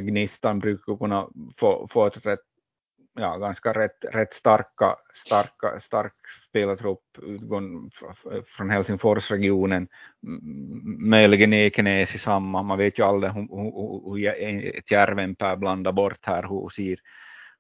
Gnistan 0.02 0.60
brukar 0.60 0.98
kunna 0.98 1.28
få, 1.58 1.88
få 1.92 2.06
ett 2.06 2.26
rätt 2.26 2.40
ja, 3.16 3.38
ganska 3.38 3.74
rätt, 3.74 4.06
rätt 4.12 4.34
starka, 4.34 4.96
starka, 5.26 5.80
stark 5.80 6.14
spelartrupp 6.50 7.18
från 8.48 8.70
Helsingforsregionen. 8.70 9.88
Möjligen 11.00 11.54
Ekenäs 11.54 12.16
i 12.16 12.18
samma, 12.18 12.64
man 12.64 12.78
vet 12.78 13.00
ju 13.00 13.04
aldrig 13.04 13.34
hur, 13.34 13.42
hur, 13.42 14.16
hur 14.16 14.78
ett 14.78 14.92
Järvenpää 14.92 15.56
blandar 15.56 15.92
bort 15.92 16.26
här, 16.26 16.44
hur 16.44 16.70
ser, 16.70 17.00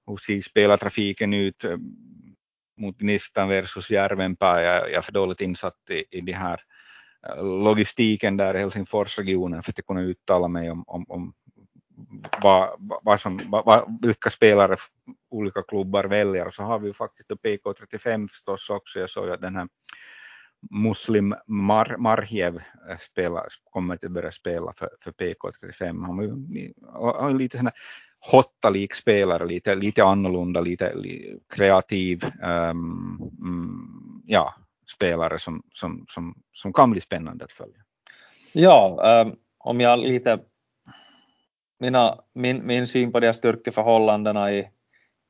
hur 0.07 0.17
ser 0.17 0.41
spelartrafiken 0.41 1.33
ut 1.33 1.63
eh, 1.63 1.77
mot 2.77 2.98
Gnistan 2.98 3.50
versus 3.50 3.89
Järvenpää. 3.89 4.62
Jag, 4.62 4.89
jag 4.89 4.98
är 4.98 5.01
för 5.01 5.12
dåligt 5.12 5.41
insatt 5.41 5.89
i, 5.89 6.17
i 6.17 6.22
det 6.22 6.33
här 6.33 6.62
eh, 7.27 7.43
logistiken 7.43 8.38
där 8.38 8.55
i 8.55 8.60
Helsingforsregionen 8.60 9.63
för 9.63 9.72
att 9.72 9.86
kunna 9.88 10.01
uttala 10.01 10.48
mig 10.48 10.72
om, 10.72 10.83
om, 10.88 11.05
om 11.10 11.33
vad, 12.41 12.69
vad 13.03 13.22
som, 13.22 13.39
vad, 13.50 13.98
vilka 14.01 14.29
spelare 14.29 14.77
olika 15.29 15.62
klubbar 15.62 16.03
väljer. 16.03 16.48
Och 16.48 16.53
så 16.53 16.63
har 16.63 16.79
vi 16.79 16.88
ju 16.88 16.93
faktiskt 16.93 17.29
PK35 17.29 18.27
förstås 18.27 18.69
också. 18.69 19.00
Jag 19.00 19.10
såg 19.10 19.29
att 19.29 19.41
den 19.41 19.55
här 19.55 19.67
Muslim 20.72 21.36
Mar 21.48 21.95
Marjev 21.98 22.55
eh, 22.89 22.98
spelar, 22.98 23.48
kommer 23.63 23.95
att 23.95 24.12
börja 24.12 24.31
spela 24.31 24.74
för, 24.77 24.89
för 25.03 25.12
PK35. 25.12 26.05
Han 26.05 26.17
har 27.22 27.29
ju 27.29 27.38
lite 27.38 27.57
sådana 27.57 27.72
Hotta-lik 28.25 28.94
spelare, 28.96 29.46
lite, 29.46 29.75
lite 29.75 30.03
annorlunda, 30.03 30.62
lite, 30.62 30.96
li, 30.96 31.39
kreativ 31.50 32.24
um, 32.44 34.24
ja, 34.27 34.53
spelare 34.96 35.39
som, 35.39 35.63
som, 35.74 36.06
som, 36.10 36.44
som 36.53 36.74
kan 36.74 36.92
bli 36.92 37.01
spännande 37.01 37.46
att 37.46 37.51
följa. 37.51 37.84
Ja, 38.51 38.98
um, 39.25 39.36
om 39.58 39.80
jag 39.80 40.00
lite 40.00 40.39
mina, 41.80 42.24
min, 42.34 42.65
min 42.65 42.88
syn 42.88 43.12
på 43.12 43.20
de 43.20 43.34
styrkeförhållandena 43.34 44.51
i, 44.51 44.70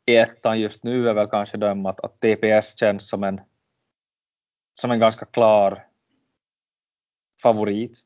i 0.06 0.16
ettan 0.16 0.60
just 0.60 0.84
nu 0.84 1.10
är 1.10 1.14
väl 1.14 1.28
kanske 1.28 1.58
den 1.58 1.86
att, 1.86 2.00
att 2.00 2.20
TPS 2.20 2.80
känns 2.80 3.10
som 3.10 3.24
en, 3.24 3.42
som 4.82 4.92
en 4.92 5.00
ganska 5.00 5.26
klar 5.26 5.86
favorit. 7.42 8.00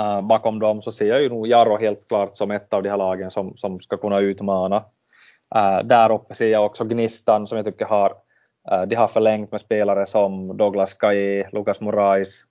Uh, 0.00 0.20
bakom 0.20 0.58
dem 0.58 0.82
så 0.82 0.92
ser 0.92 1.06
jag 1.06 1.22
ju 1.22 1.28
nog 1.28 1.46
Jaro 1.46 1.76
helt 1.76 2.08
klart 2.08 2.36
som 2.36 2.50
ett 2.50 2.74
av 2.74 2.82
de 2.82 2.88
här 2.88 2.96
lagen 2.96 3.30
som, 3.30 3.56
som 3.56 3.80
ska 3.80 3.96
kunna 3.96 4.20
utmana. 4.20 4.76
Uh, 5.56 5.78
där 5.84 6.12
uppe 6.12 6.34
ser 6.34 6.48
jag 6.48 6.66
också 6.66 6.84
Gnistan 6.84 7.46
som 7.46 7.56
jag 7.56 7.64
tycker 7.64 7.84
har, 7.84 8.10
uh, 8.72 8.82
de 8.82 8.96
har 8.96 9.08
förlängt 9.08 9.52
med 9.52 9.60
spelare 9.60 10.06
som 10.06 10.56
Douglas 10.56 10.94
Kaye, 10.94 11.48
Lucas 11.52 11.80
Morais, 11.80 12.44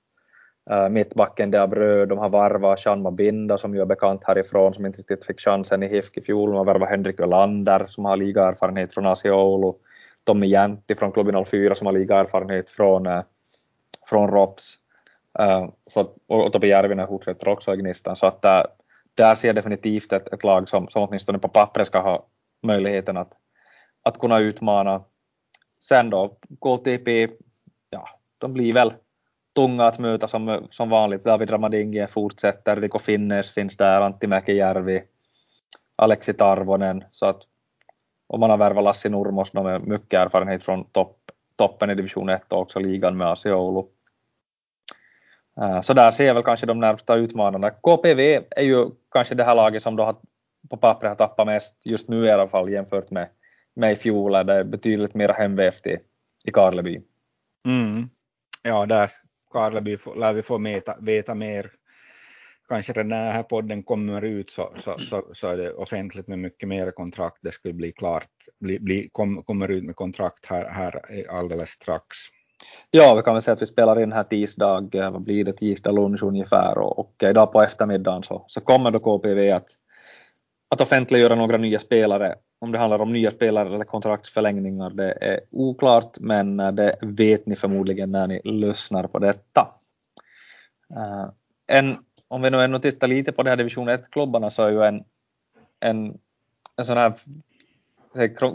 Uh, 0.71 0.89
mittbacken 0.89 1.51
de 1.51 1.67
bröd, 1.67 2.10
de 2.10 2.17
har 2.17 2.29
varvat 2.29 2.79
Shanma 2.79 3.03
Mabinda 3.03 3.58
som 3.58 3.75
ju 3.75 3.82
är 3.82 3.86
bekant 3.86 4.23
härifrån 4.23 4.73
som 4.73 4.86
inte 4.86 4.99
riktigt 4.99 5.25
fick 5.25 5.39
chansen 5.39 5.84
i 5.84 5.88
HIFK 5.88 6.17
i 6.17 6.21
fjol. 6.21 6.49
De 6.49 6.58
har 6.58 6.65
varvat 6.65 6.89
Henrik 6.89 7.19
Ölander 7.19 7.86
som 7.89 8.06
har 8.06 8.17
ligaerfarenhet 8.17 8.93
från 8.93 9.06
Asiolo. 9.06 9.75
Tommy 10.23 10.47
Jäntti 10.47 10.95
från 10.95 11.12
klubben 11.12 11.45
04 11.45 11.75
som 11.75 11.88
har 11.88 11.93
ligaerfarenhet 11.93 12.69
från, 12.69 13.08
uh, 13.08 13.21
från 14.10 14.32
ROPS. 14.32 14.75
Uh, 15.41 15.69
så, 15.88 16.02
och, 16.28 16.56
och 16.56 16.63
Järvinen 16.63 17.08
fortsätter 17.08 17.50
också 17.50 17.74
i 17.74 17.78
Gnistan. 17.78 18.15
Så 18.15 18.26
att 18.26 18.46
uh, 18.46 18.63
där 19.13 19.36
ser 19.36 19.48
jag 19.48 19.56
definitivt 19.56 20.13
ett, 20.13 20.34
ett 20.34 20.43
lag 20.43 20.69
som, 20.69 20.88
som 20.88 21.04
åtminstone 21.04 21.39
på 21.39 21.48
pappret 21.48 21.88
ska 21.88 22.00
ha 22.00 22.26
möjligheten 22.63 23.17
att, 23.17 23.34
att 24.04 24.19
kunna 24.19 24.39
utmana. 24.39 25.04
Sen 25.80 26.10
då 26.10 26.38
KTP, 26.60 27.28
ja, 27.89 28.10
de 28.38 28.54
blir 28.54 28.74
väl 28.74 28.93
tunga 29.56 29.86
att 29.86 30.00
möta 30.00 30.28
som, 30.28 30.67
som 30.72 30.89
vanligt. 30.89 31.24
David 31.24 31.52
Ramadinge 31.52 32.08
fortsätter, 32.08 32.76
Rico 32.76 33.00
Finnes 33.00 33.50
finns 33.50 33.78
där, 33.78 34.02
Antti 34.02 34.28
Mäkijärvi, 34.28 35.04
Alexi 35.96 36.34
Tarvonen. 36.34 37.04
Så 37.12 37.26
att 37.26 37.43
och 38.28 38.39
man 38.39 38.50
har 38.50 38.58
värvat 38.58 38.84
Lassi 38.84 39.10
Nurmos 39.10 39.54
med 39.54 39.88
mycket 39.88 40.19
erfarenhet 40.19 40.63
från 40.63 40.84
topp, 40.84 41.17
toppen 41.56 41.89
i 41.89 41.96
division 41.96 42.30
1 42.30 42.54
och 42.54 42.60
också 42.60 42.80
ligan 42.80 43.17
med 43.17 43.28
Asiolo. 43.28 43.80
Eh, 43.80 43.86
Eh, 45.62 45.82
så 45.82 45.94
där 45.94 46.12
ser 46.12 46.28
jag 46.28 46.34
väl 46.34 46.44
kanske 46.44 46.66
de 46.66 46.80
närmsta 46.80 47.16
utmanarna. 47.16 47.70
KPV 47.70 48.44
är 48.50 48.63
ju 48.63 48.89
kanske 49.12 49.36
det 49.36 49.44
här 49.44 49.56
laget 49.56 49.84
som 49.84 49.96
då 49.96 50.04
har, 50.04 50.16
på 50.70 50.78
pappret 50.78 51.10
har 51.10 51.16
tappat 51.16 51.48
mest 51.48 51.82
just 51.86 52.10
nu 52.10 52.26
i 52.26 52.32
alla 52.32 52.48
fall 52.48 52.70
jämfört 52.70 53.12
med, 53.12 53.30
med 53.74 53.92
i 53.92 53.96
fjol. 53.96 54.32
Det 54.32 54.54
är 54.54 54.63
betydligt 54.63 55.13
mer 55.13 55.30
hemvävt 55.30 55.88
i, 55.88 55.98
i 56.46 56.52
Karleby. 56.52 57.02
Mm. 57.66 58.10
Ja, 58.62 58.86
där 58.86 59.12
Karleby 59.52 59.98
lär 60.16 60.34
vi 60.34 60.44
få 60.44 60.58
meta, 60.58 60.96
veta 61.00 61.36
mer. 61.36 61.72
Kanske 62.68 62.94
redan 62.94 63.08
när 63.08 63.26
den 63.26 63.36
här 63.36 63.44
podden 63.44 63.84
kommer 63.84 64.22
ut 64.22 64.52
så, 64.52 64.74
så, 64.78 64.98
så, 64.98 65.24
så, 65.34 65.48
är 65.48 65.58
det 65.58 65.74
offentligt 65.74 66.28
med 66.28 66.39
mycket 66.39 66.70
mer 66.70 66.92
kontrakt. 66.92 67.38
Det 67.42 67.52
skulle 67.52 67.74
bli 67.74 67.92
klart, 67.92 68.30
bli, 68.60 68.80
bli, 68.80 69.10
kom, 69.12 69.44
kommer 69.44 69.68
ut 69.72 69.84
med 69.84 69.96
kontrakt 69.96 70.46
här, 70.46 70.70
här 70.70 71.02
alldeles 71.30 71.70
strax. 71.70 72.18
Ja, 72.91 73.15
vi 73.15 73.21
kan 73.21 73.34
väl 73.34 73.43
säga 73.43 73.54
att 73.54 73.62
vi 73.62 73.67
spelar 73.67 73.99
in 73.99 74.12
här 74.12 74.23
tisdag, 74.23 74.95
eh, 74.95 75.12
vad 75.12 75.21
blir 75.21 75.43
det, 75.43 75.54
tisdag 75.54 75.91
lunch 75.91 76.23
ungefär 76.23 76.78
och, 76.78 76.99
och 76.99 77.23
idag 77.23 77.52
på 77.52 77.62
eftermiddagen 77.62 78.23
så, 78.23 78.45
så 78.47 78.62
kommer 78.62 78.91
då 78.91 78.99
KPV 78.99 79.52
att, 79.52 79.69
att 80.69 80.82
offentliggöra 80.82 81.36
några 81.36 81.58
nya 81.58 81.80
spelare 81.80 82.36
om 82.63 82.71
det 82.71 82.78
handlar 82.78 82.99
om 82.99 83.13
nya 83.13 83.32
spelare 83.32 83.76
eller 83.76 83.86
kontraktsförlängningar, 83.86 84.89
det 84.89 85.17
är 85.21 85.39
oklart, 85.52 86.19
men 86.19 86.60
eh, 86.60 86.71
det 86.71 86.95
vet 87.02 87.45
ni 87.45 87.56
förmodligen 87.56 88.12
när 88.12 88.28
ni 88.28 88.41
lyssnar 88.43 89.08
på 89.08 89.19
detta. 89.19 89.67
Uh, 90.91 91.30
en, 91.67 91.97
om 92.28 92.41
vi 92.41 92.49
nu 92.49 92.63
ändå 92.63 92.80
tittar 92.80 93.08
lite 93.08 93.32
på 93.32 93.43
de 93.43 93.49
här 93.49 93.58
division 93.58 93.89
1-klubbarna 93.89 94.49
så 94.49 94.63
är 94.63 94.71
ju 94.71 94.84
en, 94.84 95.04
en, 95.80 96.17
en 96.76 96.86
sån 96.86 96.97
här 96.97 97.13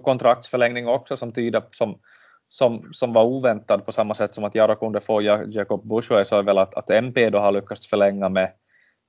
kontraktsförlängning 0.02 0.88
också 0.88 1.16
som 1.16 1.32
tyder 1.32 1.62
som, 1.70 1.98
som, 2.48 2.88
som 2.92 3.12
var 3.12 3.24
oväntad 3.24 3.86
på 3.86 3.92
samma 3.92 4.14
sätt 4.14 4.34
som 4.34 4.44
att 4.44 4.54
Jaro 4.54 4.76
kunde 4.76 5.00
få 5.00 5.22
Jacob 5.22 5.88
Bushway 5.88 6.24
så 6.24 6.36
är 6.36 6.42
väl 6.42 6.58
att, 6.58 6.74
att 6.74 6.90
MP 6.90 7.30
då 7.30 7.38
har 7.38 7.52
lyckats 7.52 7.86
förlänga 7.86 8.28
med, 8.28 8.52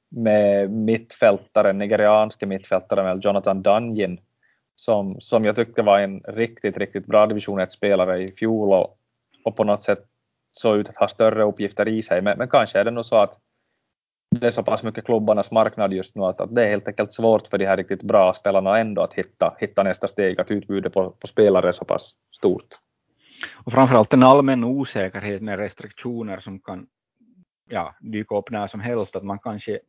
med 0.09 0.71
mittfältaren, 0.71 1.77
nigerianske 1.77 2.45
mittfältaren 2.45 3.19
Jonathan 3.23 3.61
Dungin 3.61 4.19
som, 4.75 5.21
som 5.21 5.45
jag 5.45 5.55
tyckte 5.55 5.81
var 5.81 5.99
en 5.99 6.19
riktigt, 6.19 6.77
riktigt 6.77 7.05
bra 7.05 7.27
division 7.27 7.59
1-spelare 7.59 8.23
i 8.23 8.27
fjol 8.27 8.73
och, 8.73 8.97
och 9.45 9.55
på 9.55 9.63
något 9.63 9.83
sätt 9.83 10.05
såg 10.49 10.77
ut 10.77 10.89
att 10.89 10.97
ha 10.97 11.07
större 11.07 11.43
uppgifter 11.43 11.87
i 11.87 12.01
sig. 12.03 12.21
Men, 12.21 12.37
men 12.37 12.47
kanske 12.47 12.79
är 12.79 12.85
det 12.85 12.91
nog 12.91 13.05
så 13.05 13.15
att 13.15 13.39
det 14.39 14.47
är 14.47 14.51
så 14.51 14.63
pass 14.63 14.83
mycket 14.83 15.05
klubbarnas 15.05 15.51
marknad 15.51 15.93
just 15.93 16.15
nu 16.15 16.23
att, 16.23 16.41
att 16.41 16.55
det 16.55 16.65
är 16.65 16.69
helt 16.69 16.87
enkelt 16.87 17.13
svårt 17.13 17.47
för 17.47 17.57
de 17.57 17.65
här 17.65 17.77
riktigt 17.77 18.03
bra 18.03 18.33
spelarna 18.33 18.79
ändå 18.79 19.01
att 19.01 19.13
hitta, 19.13 19.55
hitta 19.59 19.83
nästa 19.83 20.07
steg, 20.07 20.39
att 20.39 20.51
utbudet 20.51 20.93
på, 20.93 21.09
på 21.09 21.27
spelare 21.27 21.67
är 21.67 21.71
så 21.71 21.85
pass 21.85 22.11
stort. 22.37 22.79
Och 23.53 23.71
framförallt 23.71 24.13
en 24.13 24.23
allmän 24.23 24.63
osäkerhet 24.63 25.41
med 25.41 25.59
restriktioner 25.59 26.39
som 26.39 26.59
kan 26.59 26.87
ja, 27.69 27.95
dyka 27.99 28.35
upp 28.35 28.51
när 28.51 28.67
som 28.67 28.79
helst, 28.79 29.15
att 29.15 29.23
man 29.23 29.39
kanske, 29.39 29.79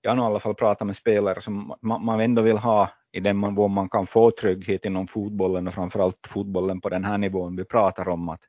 jag 0.00 0.10
har 0.10 0.16
i 0.16 0.20
alla 0.20 0.40
fall 0.40 0.54
pratat 0.54 0.86
med 0.86 0.96
spelare 0.96 1.42
som 1.42 1.74
man, 1.82 2.04
man 2.04 2.20
ändå 2.20 2.42
vill 2.42 2.58
ha 2.58 2.90
i 3.12 3.20
den 3.20 3.36
mån 3.36 3.72
man 3.72 3.88
kan 3.88 4.06
få 4.06 4.30
trygghet 4.30 4.84
inom 4.84 5.08
fotbollen 5.08 5.68
och 5.68 5.74
framförallt 5.74 6.26
fotbollen 6.28 6.80
på 6.80 6.88
den 6.88 7.04
här 7.04 7.18
nivån 7.18 7.56
vi 7.56 7.64
pratar 7.64 8.08
om 8.08 8.28
att, 8.28 8.40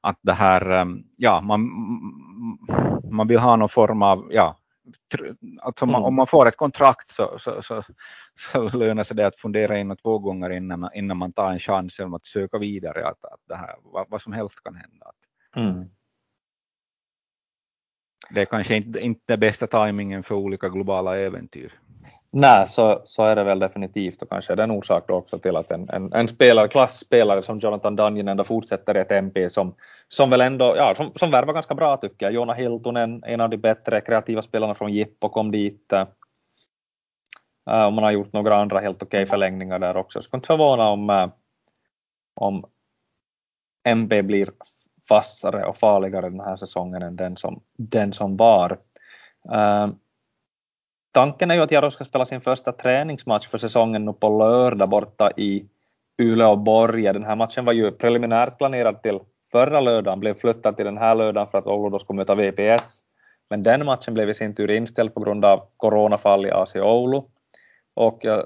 att 0.00 0.18
det 0.22 0.32
här, 0.32 0.70
ähm, 0.70 1.04
ja, 1.16 1.40
man, 1.40 1.70
man 3.10 3.28
vill 3.28 3.38
ha 3.38 3.56
någon 3.56 3.68
form 3.68 4.02
av, 4.02 4.28
ja, 4.30 4.56
alltså 5.62 5.84
mm. 5.84 5.94
om 5.94 6.14
man 6.14 6.26
får 6.26 6.48
ett 6.48 6.56
kontrakt 6.56 7.10
så, 7.10 7.38
så, 7.38 7.62
så, 7.62 7.84
så 8.52 8.68
lönar 8.68 9.04
sig 9.04 9.16
det 9.16 9.26
att 9.26 9.40
fundera 9.40 9.78
in 9.78 9.90
och 9.90 9.98
två 9.98 10.18
gånger 10.18 10.50
innan 10.50 10.80
man, 10.80 10.90
innan 10.94 11.16
man 11.16 11.32
tar 11.32 11.52
en 11.52 11.58
chans 11.58 11.98
genom 11.98 12.14
att 12.14 12.26
söka 12.26 12.58
vidare 12.58 13.08
att, 13.08 13.24
att 13.24 13.40
det 13.48 13.56
här, 13.56 13.76
vad, 13.82 14.06
vad 14.10 14.22
som 14.22 14.32
helst 14.32 14.62
kan 14.62 14.74
hända. 14.74 15.12
Mm. 15.56 15.90
Det 18.34 18.40
är 18.40 18.44
kanske 18.44 18.76
inte, 18.76 19.00
inte 19.00 19.36
bästa 19.36 19.66
tajmingen 19.66 20.22
för 20.22 20.34
olika 20.34 20.68
globala 20.68 21.18
äventyr. 21.18 21.72
Nej, 22.32 22.66
så, 22.66 23.02
så 23.04 23.24
är 23.24 23.36
det 23.36 23.44
väl 23.44 23.58
definitivt 23.58 24.22
och 24.22 24.28
kanske 24.28 24.52
är 24.52 24.56
det 24.56 24.62
en 24.62 24.70
orsak 24.70 25.04
då 25.08 25.14
också 25.14 25.38
till 25.38 25.56
att 25.56 25.70
en, 25.70 25.88
en, 25.88 26.12
en 26.12 26.28
spelare, 26.28 26.68
klassspelare 26.68 27.42
som 27.42 27.58
Jonathan 27.58 27.96
Dungeon 27.96 28.28
ändå 28.28 28.44
fortsätter 28.44 28.96
i 28.96 29.00
ett 29.00 29.10
MP 29.10 29.50
som, 29.50 29.74
som 30.08 30.30
väl 30.30 30.40
ändå, 30.40 30.76
ja, 30.76 30.94
som, 30.94 31.12
som 31.16 31.30
värvar 31.30 31.54
ganska 31.54 31.74
bra 31.74 31.96
tycker 31.96 32.26
jag. 32.26 32.32
Jona 32.32 32.52
Hiltunen, 32.52 33.22
en 33.26 33.40
av 33.40 33.50
de 33.50 33.56
bättre 33.56 34.00
kreativa 34.00 34.42
spelarna 34.42 34.74
från 34.74 34.92
Jippo, 34.92 35.28
kom 35.28 35.50
dit. 35.50 35.92
Eh, 35.92 36.06
uh, 37.70 37.84
och 37.84 37.92
man 37.92 38.04
har 38.04 38.10
gjort 38.10 38.32
några 38.32 38.56
andra 38.56 38.80
helt 38.80 39.02
okej 39.02 39.22
okay 39.22 39.26
förlängningar 39.26 39.78
där 39.78 39.96
också. 39.96 40.16
Jag 40.16 40.24
skulle 40.24 40.38
inte 40.38 40.46
förvåna 40.46 40.88
om, 40.88 41.10
uh, 41.10 41.28
om 42.34 42.64
MP 43.84 44.22
blir 44.22 44.50
vassare 45.10 45.64
och 45.64 45.76
farligare 45.76 46.30
den 46.30 46.40
här 46.40 46.56
säsongen 46.56 47.02
än 47.02 47.16
den 47.16 47.36
som, 47.36 47.60
den 47.76 48.12
som 48.12 48.36
var. 48.36 48.78
Uh, 49.52 49.88
tanken 51.12 51.50
är 51.50 51.54
ju 51.54 51.60
att 51.60 51.70
Jaro 51.70 51.90
ska 51.90 52.04
spela 52.04 52.26
sin 52.26 52.40
första 52.40 52.72
träningsmatch 52.72 53.48
för 53.48 53.58
säsongen 53.58 54.04
nu 54.04 54.12
på 54.12 54.38
lördag 54.38 54.88
borta 54.88 55.30
i 55.36 55.66
Uleåborg. 56.18 57.02
Den 57.02 57.24
här 57.24 57.36
matchen 57.36 57.64
var 57.64 57.72
ju 57.72 57.90
preliminärt 57.90 58.58
planerad 58.58 59.02
till 59.02 59.20
förra 59.52 59.80
lördagen, 59.80 60.20
blev 60.20 60.34
flyttad 60.34 60.76
till 60.76 60.84
den 60.84 60.98
här 60.98 61.14
lördagen 61.14 61.46
för 61.46 61.58
att 61.58 61.66
Oulu 61.66 61.90
då 61.90 61.98
skulle 61.98 62.16
möta 62.16 62.34
VPS. 62.34 63.00
Men 63.50 63.62
den 63.62 63.86
matchen 63.86 64.14
blev 64.14 64.30
i 64.30 64.34
sin 64.34 64.54
tur 64.54 64.70
inställd 64.70 65.14
på 65.14 65.20
grund 65.20 65.44
av 65.44 65.62
coronafall 65.76 66.46
i 66.46 66.50
AC 66.50 66.76
Oulu. 66.76 67.22
Och 67.94 68.18
jag 68.22 68.42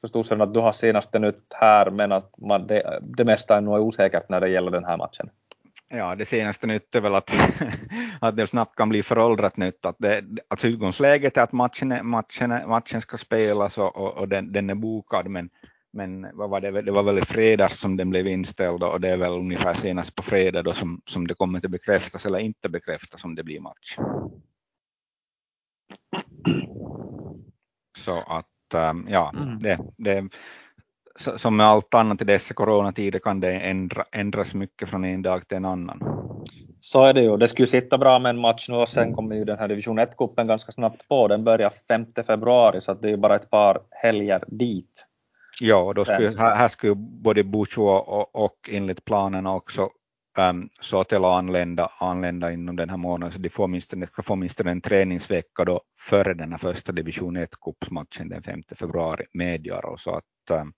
förstod 0.00 0.26
sen 0.26 0.40
att 0.40 0.54
du 0.54 0.60
har 0.60 0.72
senaste 0.72 1.18
nytt 1.18 1.52
här, 1.54 1.90
men 1.90 2.12
att 2.12 2.38
man, 2.38 2.66
det, 2.66 3.00
det 3.02 3.24
mesta 3.24 3.56
är 3.56 3.60
nog 3.60 3.80
osäkert 3.80 4.28
när 4.28 4.40
det 4.40 4.48
gäller 4.48 4.70
den 4.70 4.84
här 4.84 4.96
matchen. 4.96 5.30
Ja, 5.88 6.14
det 6.14 6.24
senaste 6.24 6.66
nytt 6.66 6.94
är 6.94 7.00
väl 7.00 7.14
att, 7.14 7.30
att 8.20 8.36
det 8.36 8.46
snabbt 8.46 8.76
kan 8.76 8.88
bli 8.88 9.02
föråldrat 9.02 9.56
nytt. 9.56 9.86
Att, 9.86 9.96
det, 9.98 10.24
att 10.48 10.64
utgångsläget 10.64 11.36
är 11.36 11.42
att 11.42 11.52
matchen, 11.52 12.06
matchen, 12.06 12.68
matchen 12.68 13.00
ska 13.00 13.18
spelas 13.18 13.78
och, 13.78 13.96
och, 13.96 14.16
och 14.16 14.28
den, 14.28 14.52
den, 14.52 14.70
är 14.70 14.74
bokad, 14.74 15.28
men, 15.28 15.50
men 15.92 16.26
vad 16.32 16.50
var 16.50 16.60
det, 16.60 16.82
det 16.82 16.92
var 16.92 17.02
väl 17.02 17.18
i 17.18 17.24
fredags 17.24 17.80
som 17.80 17.96
den 17.96 18.10
blev 18.10 18.26
inställd 18.26 18.82
och 18.82 19.00
det 19.00 19.08
är 19.08 19.16
väl 19.16 19.32
ungefär 19.32 19.74
senast 19.74 20.14
på 20.14 20.22
fredag 20.22 20.62
då 20.62 20.72
som, 20.72 21.00
som 21.06 21.26
det 21.26 21.34
kommer 21.34 21.58
att 21.58 21.70
bekräftas 21.70 22.26
eller 22.26 22.38
inte 22.38 22.68
bekräftas 22.68 23.24
om 23.24 23.34
det 23.34 23.42
blir 23.44 23.60
match. 23.60 23.96
Så 27.98 28.18
att 28.26 28.74
ähm, 28.74 29.06
ja, 29.10 29.32
mm. 29.36 29.58
det, 29.58 29.78
det, 29.96 30.28
som 31.36 31.56
med 31.56 31.66
allt 31.66 31.94
annat 31.94 32.22
i 32.22 32.24
dessa 32.24 32.54
coronatider 32.54 33.18
kan 33.18 33.40
det 33.40 33.52
ändra, 33.52 34.04
ändras 34.12 34.54
mycket 34.54 34.88
från 34.88 35.04
en 35.04 35.22
dag 35.22 35.48
till 35.48 35.56
en 35.56 35.64
annan. 35.64 36.02
Så 36.80 37.04
är 37.04 37.12
det 37.12 37.22
ju. 37.22 37.36
Det 37.36 37.48
skulle 37.48 37.66
sitta 37.66 37.98
bra 37.98 38.18
med 38.18 38.30
en 38.30 38.40
match 38.40 38.68
nu 38.68 38.76
och 38.76 38.88
sen 38.88 39.14
kommer 39.14 39.36
ju 39.36 39.44
den 39.44 39.58
här 39.58 39.68
division 39.68 39.98
1-cupen 39.98 40.46
ganska 40.46 40.72
snabbt 40.72 41.08
på. 41.08 41.28
Den 41.28 41.44
börjar 41.44 41.70
5 41.88 42.06
februari 42.26 42.80
så 42.80 42.94
det 42.94 43.10
är 43.10 43.16
bara 43.16 43.36
ett 43.36 43.50
par 43.50 43.80
helger 43.90 44.44
dit. 44.46 45.06
Ja, 45.60 45.92
då 45.96 46.04
skulle, 46.04 46.38
här, 46.38 46.54
här 46.54 46.68
skulle 46.68 46.94
både 46.94 47.44
Bucho 47.44 47.82
och, 47.82 48.44
och 48.44 48.70
enligt 48.72 49.04
planen 49.04 49.46
också 49.46 49.88
um, 50.38 50.68
Sotelo 50.80 51.28
anlända, 51.28 51.90
anlända 51.98 52.52
inom 52.52 52.76
den 52.76 52.90
här 52.90 52.96
månaden, 52.96 53.32
så 53.32 53.38
de 53.38 53.50
får 53.50 53.68
minst, 53.68 53.94
ska 54.08 54.22
få 54.22 54.36
minst 54.36 54.60
en 54.60 54.80
träningsvecka 54.80 55.64
då 55.64 55.80
före 56.00 56.34
den 56.34 56.52
här 56.52 56.58
första 56.58 56.92
division 56.92 57.36
1-cupsmatchen 57.36 58.28
den 58.28 58.42
5 58.42 58.62
februari 58.78 59.26
med 59.32 59.66
Jaro, 59.66 59.98
så 59.98 60.10
att 60.10 60.50
um, 60.50 60.72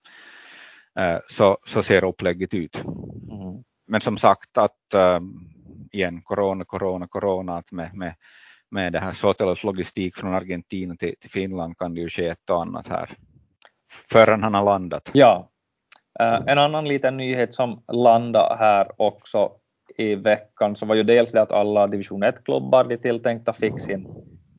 uh, 1.00 1.18
så, 1.28 1.58
så 1.66 1.82
ser 1.82 2.04
upplägget 2.04 2.54
ut. 2.54 2.76
Mm. 2.84 3.64
Men 3.86 4.00
som 4.00 4.18
sagt 4.18 4.58
att 4.58 4.94
um, 4.94 5.50
igen, 5.92 6.22
corona, 6.22 6.64
corona, 6.64 7.08
corona, 7.08 7.56
att 7.56 7.72
med, 7.72 7.94
med, 7.94 8.14
med 8.70 8.92
det 8.92 9.00
här 9.00 9.12
Sotelos 9.12 9.64
logistik 9.64 10.16
från 10.16 10.34
Argentina 10.34 10.96
till, 10.96 11.14
till 11.20 11.30
Finland 11.30 11.78
kan 11.78 11.94
det 11.94 12.00
ju 12.00 12.08
ske 12.08 12.28
ett 12.28 12.50
och 12.50 12.62
annat 12.62 12.88
här 12.88 13.16
förrän 14.10 14.42
han 14.42 14.54
har 14.54 14.64
landat. 14.64 15.10
Ja, 15.12 15.50
Eh, 16.20 16.42
en 16.46 16.58
annan 16.58 16.84
liten 16.84 17.16
nyhet 17.16 17.54
som 17.54 17.82
landade 17.92 18.56
här 18.56 18.92
också 18.96 19.52
i 19.96 20.14
veckan 20.14 20.76
så 20.76 20.86
var 20.86 20.94
ju 20.94 21.02
dels 21.02 21.32
det 21.32 21.42
att 21.42 21.52
alla 21.52 21.86
division 21.86 22.24
1-klubbar, 22.24 22.84
de 22.84 22.96
tilltänkta, 22.96 23.52
fick 23.52 23.80
sin 23.80 24.08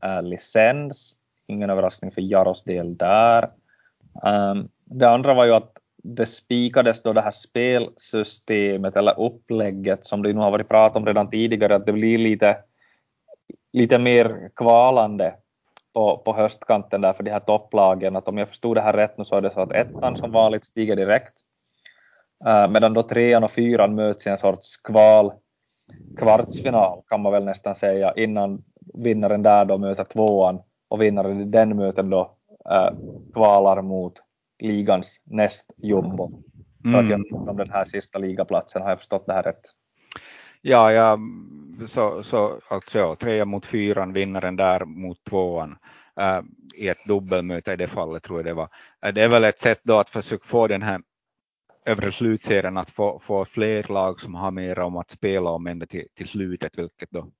eh, 0.03 0.23
licens. 0.23 1.15
Ingen 1.47 1.69
överraskning 1.69 2.11
för 2.11 2.21
Jaros 2.21 2.63
del 2.63 2.97
där. 2.97 3.47
Um, 4.23 4.69
det 4.85 5.09
andra 5.09 5.33
var 5.33 5.45
ju 5.45 5.53
att 5.53 5.71
det 6.03 6.25
spikades 6.25 7.03
då 7.03 7.13
det 7.13 7.21
här 7.21 7.31
spelsystemet 7.31 8.95
eller 8.95 9.19
upplägget 9.19 10.05
som 10.05 10.23
det 10.23 10.33
nu 10.33 10.39
har 10.39 10.51
varit 10.51 10.69
prat 10.69 10.95
om 10.95 11.05
redan 11.05 11.29
tidigare, 11.29 11.75
att 11.75 11.85
det 11.85 11.93
blir 11.93 12.17
lite, 12.17 12.57
lite 13.73 13.97
mer 13.97 14.49
kvalande 14.55 15.33
på, 15.93 16.17
på 16.17 16.33
höstkanten 16.33 17.01
där 17.01 17.13
för 17.13 17.23
de 17.23 17.31
här 17.31 17.39
topplagen. 17.39 18.15
Att 18.15 18.27
om 18.27 18.37
jag 18.37 18.47
förstod 18.47 18.77
det 18.77 18.81
här 18.81 18.93
rätt 18.93 19.17
nu 19.17 19.25
så 19.25 19.35
är 19.35 19.41
det 19.41 19.51
så 19.51 19.59
att 19.59 19.71
ettan 19.71 20.17
som 20.17 20.31
vanligt 20.31 20.65
stiger 20.65 20.95
direkt 20.95 21.33
medan 22.45 22.93
då 22.93 23.03
trean 23.03 23.43
och 23.43 23.51
fyran 23.51 23.95
möts 23.95 24.27
i 24.27 24.29
en 24.29 24.37
sorts 24.37 24.77
kval, 24.77 25.33
kvartsfinal 26.17 27.01
kan 27.07 27.21
man 27.21 27.31
väl 27.31 27.45
nästan 27.45 27.75
säga 27.75 28.13
innan 28.15 28.63
vinnaren 28.93 29.43
där 29.43 29.65
då 29.65 29.77
möter 29.77 30.03
tvåan 30.03 30.59
och 30.87 31.01
vinnaren 31.01 31.41
i 31.41 31.45
den 31.45 31.77
möten 31.77 32.09
då 32.09 32.37
uh, 32.71 32.97
kvalar 33.33 33.81
mot 33.81 34.13
ligans 34.59 35.21
näst 35.25 35.73
jumbo. 35.77 36.25
Mm. 36.27 36.93
För 36.93 36.99
att 36.99 37.05
mm. 37.05 37.25
göra 37.31 37.51
om 37.51 37.57
den 37.57 37.69
här 37.69 37.85
sista 37.85 38.19
ligaplatsen, 38.19 38.81
har 38.81 38.89
jag 38.89 38.97
förstått 38.97 39.25
det 39.25 39.33
här 39.33 39.43
rätt? 39.43 39.61
Ja, 40.61 40.91
ja 40.91 41.19
så, 41.89 42.23
så 42.23 42.59
alltså 42.67 42.99
ja, 42.99 43.15
trea 43.15 43.45
mot 43.45 43.65
fyran, 43.65 44.13
vinnaren 44.13 44.55
där 44.55 44.85
mot 44.85 45.23
tvåan 45.23 45.77
uh, 46.21 46.41
i 46.75 46.87
ett 46.87 47.05
dubbelmöte 47.07 47.71
i 47.71 47.75
det 47.75 47.87
fallet 47.87 48.23
tror 48.23 48.39
jag 48.39 48.45
det 48.45 48.53
var. 48.53 48.69
Det 49.13 49.23
är 49.23 49.29
väl 49.29 49.43
ett 49.43 49.59
sätt 49.59 49.79
då 49.83 49.99
att 49.99 50.09
försöka 50.09 50.47
få 50.47 50.67
den 50.67 50.81
här 50.81 51.01
övre 51.87 52.11
slutserien 52.11 52.77
att 52.77 52.89
få, 52.89 53.19
få 53.19 53.45
fler 53.45 53.83
lag 53.83 54.21
som 54.21 54.35
har 54.35 54.51
mer 54.51 54.79
om 54.79 54.97
att 54.97 55.11
spela 55.11 55.49
om 55.49 55.67
ända 55.67 55.85
till, 55.85 56.07
till 56.15 56.27
slutet, 56.27 56.77
vilket 56.77 57.11
då 57.11 57.31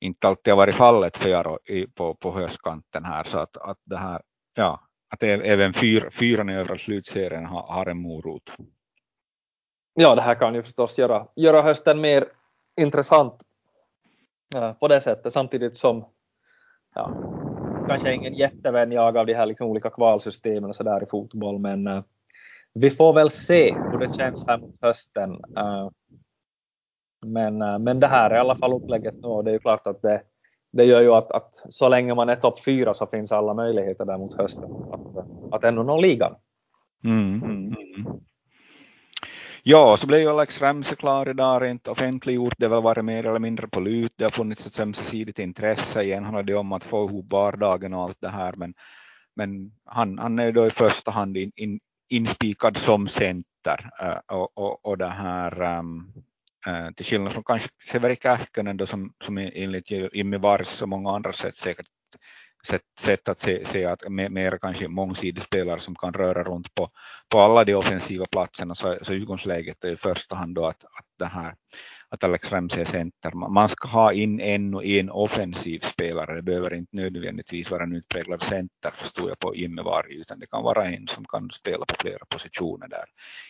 inte 0.00 0.28
alltid 0.28 0.52
har 0.52 0.56
varit 0.58 0.74
fallet 0.74 1.16
för 1.16 1.28
Jaro 1.28 1.58
på, 1.94 2.14
på 2.14 2.32
höstkanten 2.32 3.04
här, 3.04 3.24
så 3.24 3.38
att, 3.38 3.56
att 3.56 3.78
det 3.84 3.96
här, 3.96 4.22
ja, 4.54 4.80
att 5.10 5.22
även 5.22 5.74
fyr, 5.74 6.10
fyran 6.12 6.50
i 6.50 6.54
övre 6.54 6.78
slutserien 6.78 7.46
har, 7.46 7.62
har 7.62 7.86
en 7.86 8.02
morot. 8.02 8.50
Ja, 9.94 10.14
det 10.14 10.22
här 10.22 10.34
kan 10.34 10.54
ju 10.54 10.62
förstås 10.62 10.98
göra, 10.98 11.26
göra 11.36 11.62
hösten 11.62 12.00
mer 12.00 12.24
intressant 12.80 13.42
ja, 14.54 14.76
på 14.80 14.88
det 14.88 15.00
sättet, 15.00 15.32
samtidigt 15.32 15.76
som 15.76 16.04
ja, 16.94 17.12
kanske 17.88 18.14
ingen 18.14 18.34
jättevän 18.34 18.92
jag 18.92 19.16
av 19.16 19.26
de 19.26 19.34
här 19.34 19.46
liksom 19.46 19.66
olika 19.66 19.90
kvalsystemen 19.90 20.70
och 20.70 20.76
så 20.76 20.82
där 20.82 21.02
i 21.02 21.06
fotboll, 21.06 21.58
men 21.58 21.86
äh, 21.86 22.02
vi 22.74 22.90
får 22.90 23.12
väl 23.12 23.30
se 23.30 23.74
hur 23.74 23.98
det 23.98 24.14
känns 24.14 24.46
här 24.46 24.58
mot 24.58 24.76
hösten. 24.82 25.30
Eh, 25.56 25.88
men, 27.26 27.62
eh, 27.62 27.78
men 27.78 28.00
det 28.00 28.06
här 28.06 28.30
är 28.30 28.34
i 28.34 28.38
alla 28.38 28.56
fall 28.56 28.72
upplägget 28.72 29.14
nu 29.14 29.28
och 29.28 29.44
det 29.44 29.50
är 29.50 29.52
ju 29.52 29.58
klart 29.58 29.86
att 29.86 30.02
det, 30.02 30.22
det 30.72 30.84
gör 30.84 31.00
ju 31.00 31.12
att, 31.12 31.32
att 31.32 31.64
så 31.68 31.88
länge 31.88 32.14
man 32.14 32.28
är 32.28 32.36
topp 32.36 32.64
fyra 32.64 32.94
så 32.94 33.06
finns 33.06 33.32
alla 33.32 33.54
möjligheter 33.54 34.04
där 34.04 34.18
mot 34.18 34.38
hösten 34.38 34.64
att, 34.92 35.54
att 35.54 35.64
ändå 35.64 35.82
nå 35.82 36.00
ligan. 36.00 36.34
Mm. 37.04 37.42
Mm. 37.42 37.76
mm. 37.96 38.20
Ja, 39.62 39.96
så 39.96 40.06
blev 40.06 40.20
ju 40.20 40.28
Alex 40.28 40.62
Ramsey 40.62 40.96
klar 40.96 41.28
idag, 41.28 41.62
rent 41.62 41.88
offentliggjort. 41.88 42.54
Det 42.58 42.66
har 42.66 42.70
väl 42.70 42.82
varit 42.82 43.04
mer 43.04 43.26
eller 43.26 43.38
mindre 43.38 43.68
på 43.68 43.80
lut. 43.80 44.12
Det 44.16 44.24
har 44.24 44.30
funnits 44.30 44.66
ett 44.66 44.80
ömsesidigt 44.80 45.38
intresse. 45.38 46.02
Igen 46.02 46.24
handlar 46.24 46.42
det 46.42 46.54
om 46.54 46.72
att 46.72 46.84
få 46.84 47.04
ihop 47.04 47.32
vardagen 47.32 47.94
och 47.94 48.02
allt 48.02 48.20
det 48.20 48.28
här. 48.28 48.54
Men, 48.56 48.74
men 49.36 49.72
han, 49.84 50.18
han 50.18 50.38
är 50.38 50.52
då 50.52 50.66
i 50.66 50.70
första 50.70 51.10
hand 51.10 51.36
in, 51.36 51.52
in, 51.56 51.80
inspikad 52.08 52.76
som 52.76 53.08
center. 53.08 53.90
Och, 54.26 54.58
och, 54.58 54.86
och 54.86 54.98
det 54.98 55.08
här 55.08 55.82
till 56.96 57.06
skillnad 57.06 57.32
från 57.32 57.44
kanske 57.44 57.68
Severi 57.90 58.16
Kähkönen 58.22 58.86
som, 58.86 59.12
som 59.24 59.38
enligt 59.38 59.90
Jimmy 59.90 60.36
Vars 60.36 60.82
och 60.82 60.88
många 60.88 61.10
andra 61.10 61.32
sätt 61.32 61.56
säkert 61.56 61.86
sätt, 62.66 62.82
sätt 63.00 63.28
att 63.28 63.40
se, 63.40 63.66
se 63.66 63.84
att 63.84 64.02
mer 64.08 64.58
kanske 64.58 64.88
mångsidig 64.88 65.42
spelare 65.42 65.80
som 65.80 65.94
kan 65.94 66.12
röra 66.12 66.44
runt 66.44 66.74
på, 66.74 66.90
på 67.28 67.40
alla 67.40 67.64
de 67.64 67.74
offensiva 67.74 68.26
platserna. 68.26 68.74
Så, 68.74 68.98
så 69.02 69.12
utgångsläget 69.12 69.84
är 69.84 69.92
i 69.92 69.96
första 69.96 70.34
hand 70.34 70.54
då 70.54 70.66
att, 70.66 70.84
att 70.84 71.06
det 71.18 71.26
här 71.26 71.54
att 72.10 72.24
Alex 72.24 72.52
Ramsey 72.52 72.80
är 72.80 72.84
center. 72.84 73.30
Man 73.30 73.68
ska 73.68 73.88
ha 73.88 74.12
in 74.12 74.40
en 74.40 74.74
en 74.74 75.10
offensiv 75.10 75.80
spelare. 75.80 76.34
Det 76.34 76.42
behöver 76.42 76.74
inte 76.74 76.96
nödvändigtvis 76.96 77.70
vara 77.70 77.82
en 77.82 77.96
utpräglad 77.96 78.42
center 78.42 78.90
förstår 78.94 79.28
jag 79.28 79.38
på 79.38 79.54
innevarg, 79.54 80.14
utan 80.14 80.38
det 80.38 80.46
kan 80.46 80.62
vara 80.62 80.84
en 80.84 81.06
som 81.06 81.24
kan 81.24 81.50
spela 81.50 81.84
på 81.84 81.94
flera 82.00 82.24
positioner 82.28 82.88
där. 82.88 83.04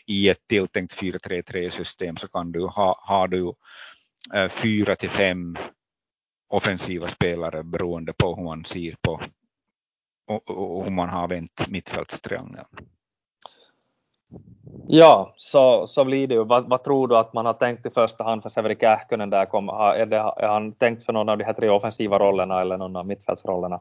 I 0.07 0.29
ett 0.29 0.49
tilltänkt 0.49 0.97
4-3-3 0.97 1.71
system 1.71 2.17
så 2.17 2.29
kan 2.29 2.53
du 2.53 2.67
ha, 2.67 3.01
har 3.03 3.29
du 3.29 3.55
eh, 4.35 4.49
fyra 4.49 4.97
till 4.97 5.11
fem 5.11 5.59
offensiva 6.49 7.09
spelare 7.09 7.63
beroende 7.63 8.13
på 8.13 8.35
hur 8.37 8.45
man 8.45 8.65
ser 8.65 8.97
på 9.01 9.21
och, 10.27 10.51
och 10.51 10.85
hur 10.85 10.91
man 10.91 11.09
har 11.09 11.29
vänt 11.29 11.69
mittfältstriangeln. 11.69 12.67
Ja, 14.89 15.35
så, 15.37 15.87
så 15.87 16.05
blir 16.05 16.27
det 16.27 16.35
ju. 16.35 16.45
Vad, 16.45 16.69
vad, 16.69 16.85
tror 16.85 17.09
du 17.09 17.17
att 17.17 17.33
man 17.33 17.47
har 17.47 17.53
tänkt 17.53 17.87
i 17.87 17.91
första 17.91 18.25
hand 18.25 18.43
för 18.43 18.49
Severi 18.49 18.77
Kähkönen 18.81 19.31
där? 19.31 19.45
Kom, 19.47 19.69
är, 19.69 20.07
det, 20.07 20.17
är 20.17 20.49
han 20.49 20.73
tänkt 20.73 21.05
för 21.05 21.13
någon 21.13 21.29
av 21.29 21.39
de 21.39 21.45
här 21.45 21.53
tre 21.53 21.69
offensiva 21.69 22.19
rollerna 22.19 22.61
eller 22.61 22.79
någon 22.79 22.97
av 22.97 23.07
mittfältsrollerna? 23.07 23.81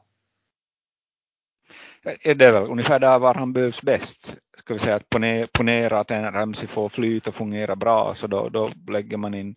Det 2.24 2.42
är 2.42 2.52
väl 2.52 2.72
ungefär 2.72 3.00
där 3.00 3.20
var 3.20 3.34
han 3.34 3.54
behövs 3.54 3.82
bäst. 3.82 4.34
Ska 4.58 4.74
vi 4.74 4.80
säga 4.80 4.96
att 4.96 5.10
ponera 5.54 6.00
att 6.00 6.12
en 6.12 6.32
Ramsey 6.34 6.68
får 6.68 6.90
flyt 6.90 7.28
och 7.28 7.36
fungera 7.36 7.76
bra 7.76 8.16
så 8.16 8.28
då, 8.28 8.50
då 8.50 8.72
lägger 8.88 9.18
man 9.18 9.34
in, 9.34 9.56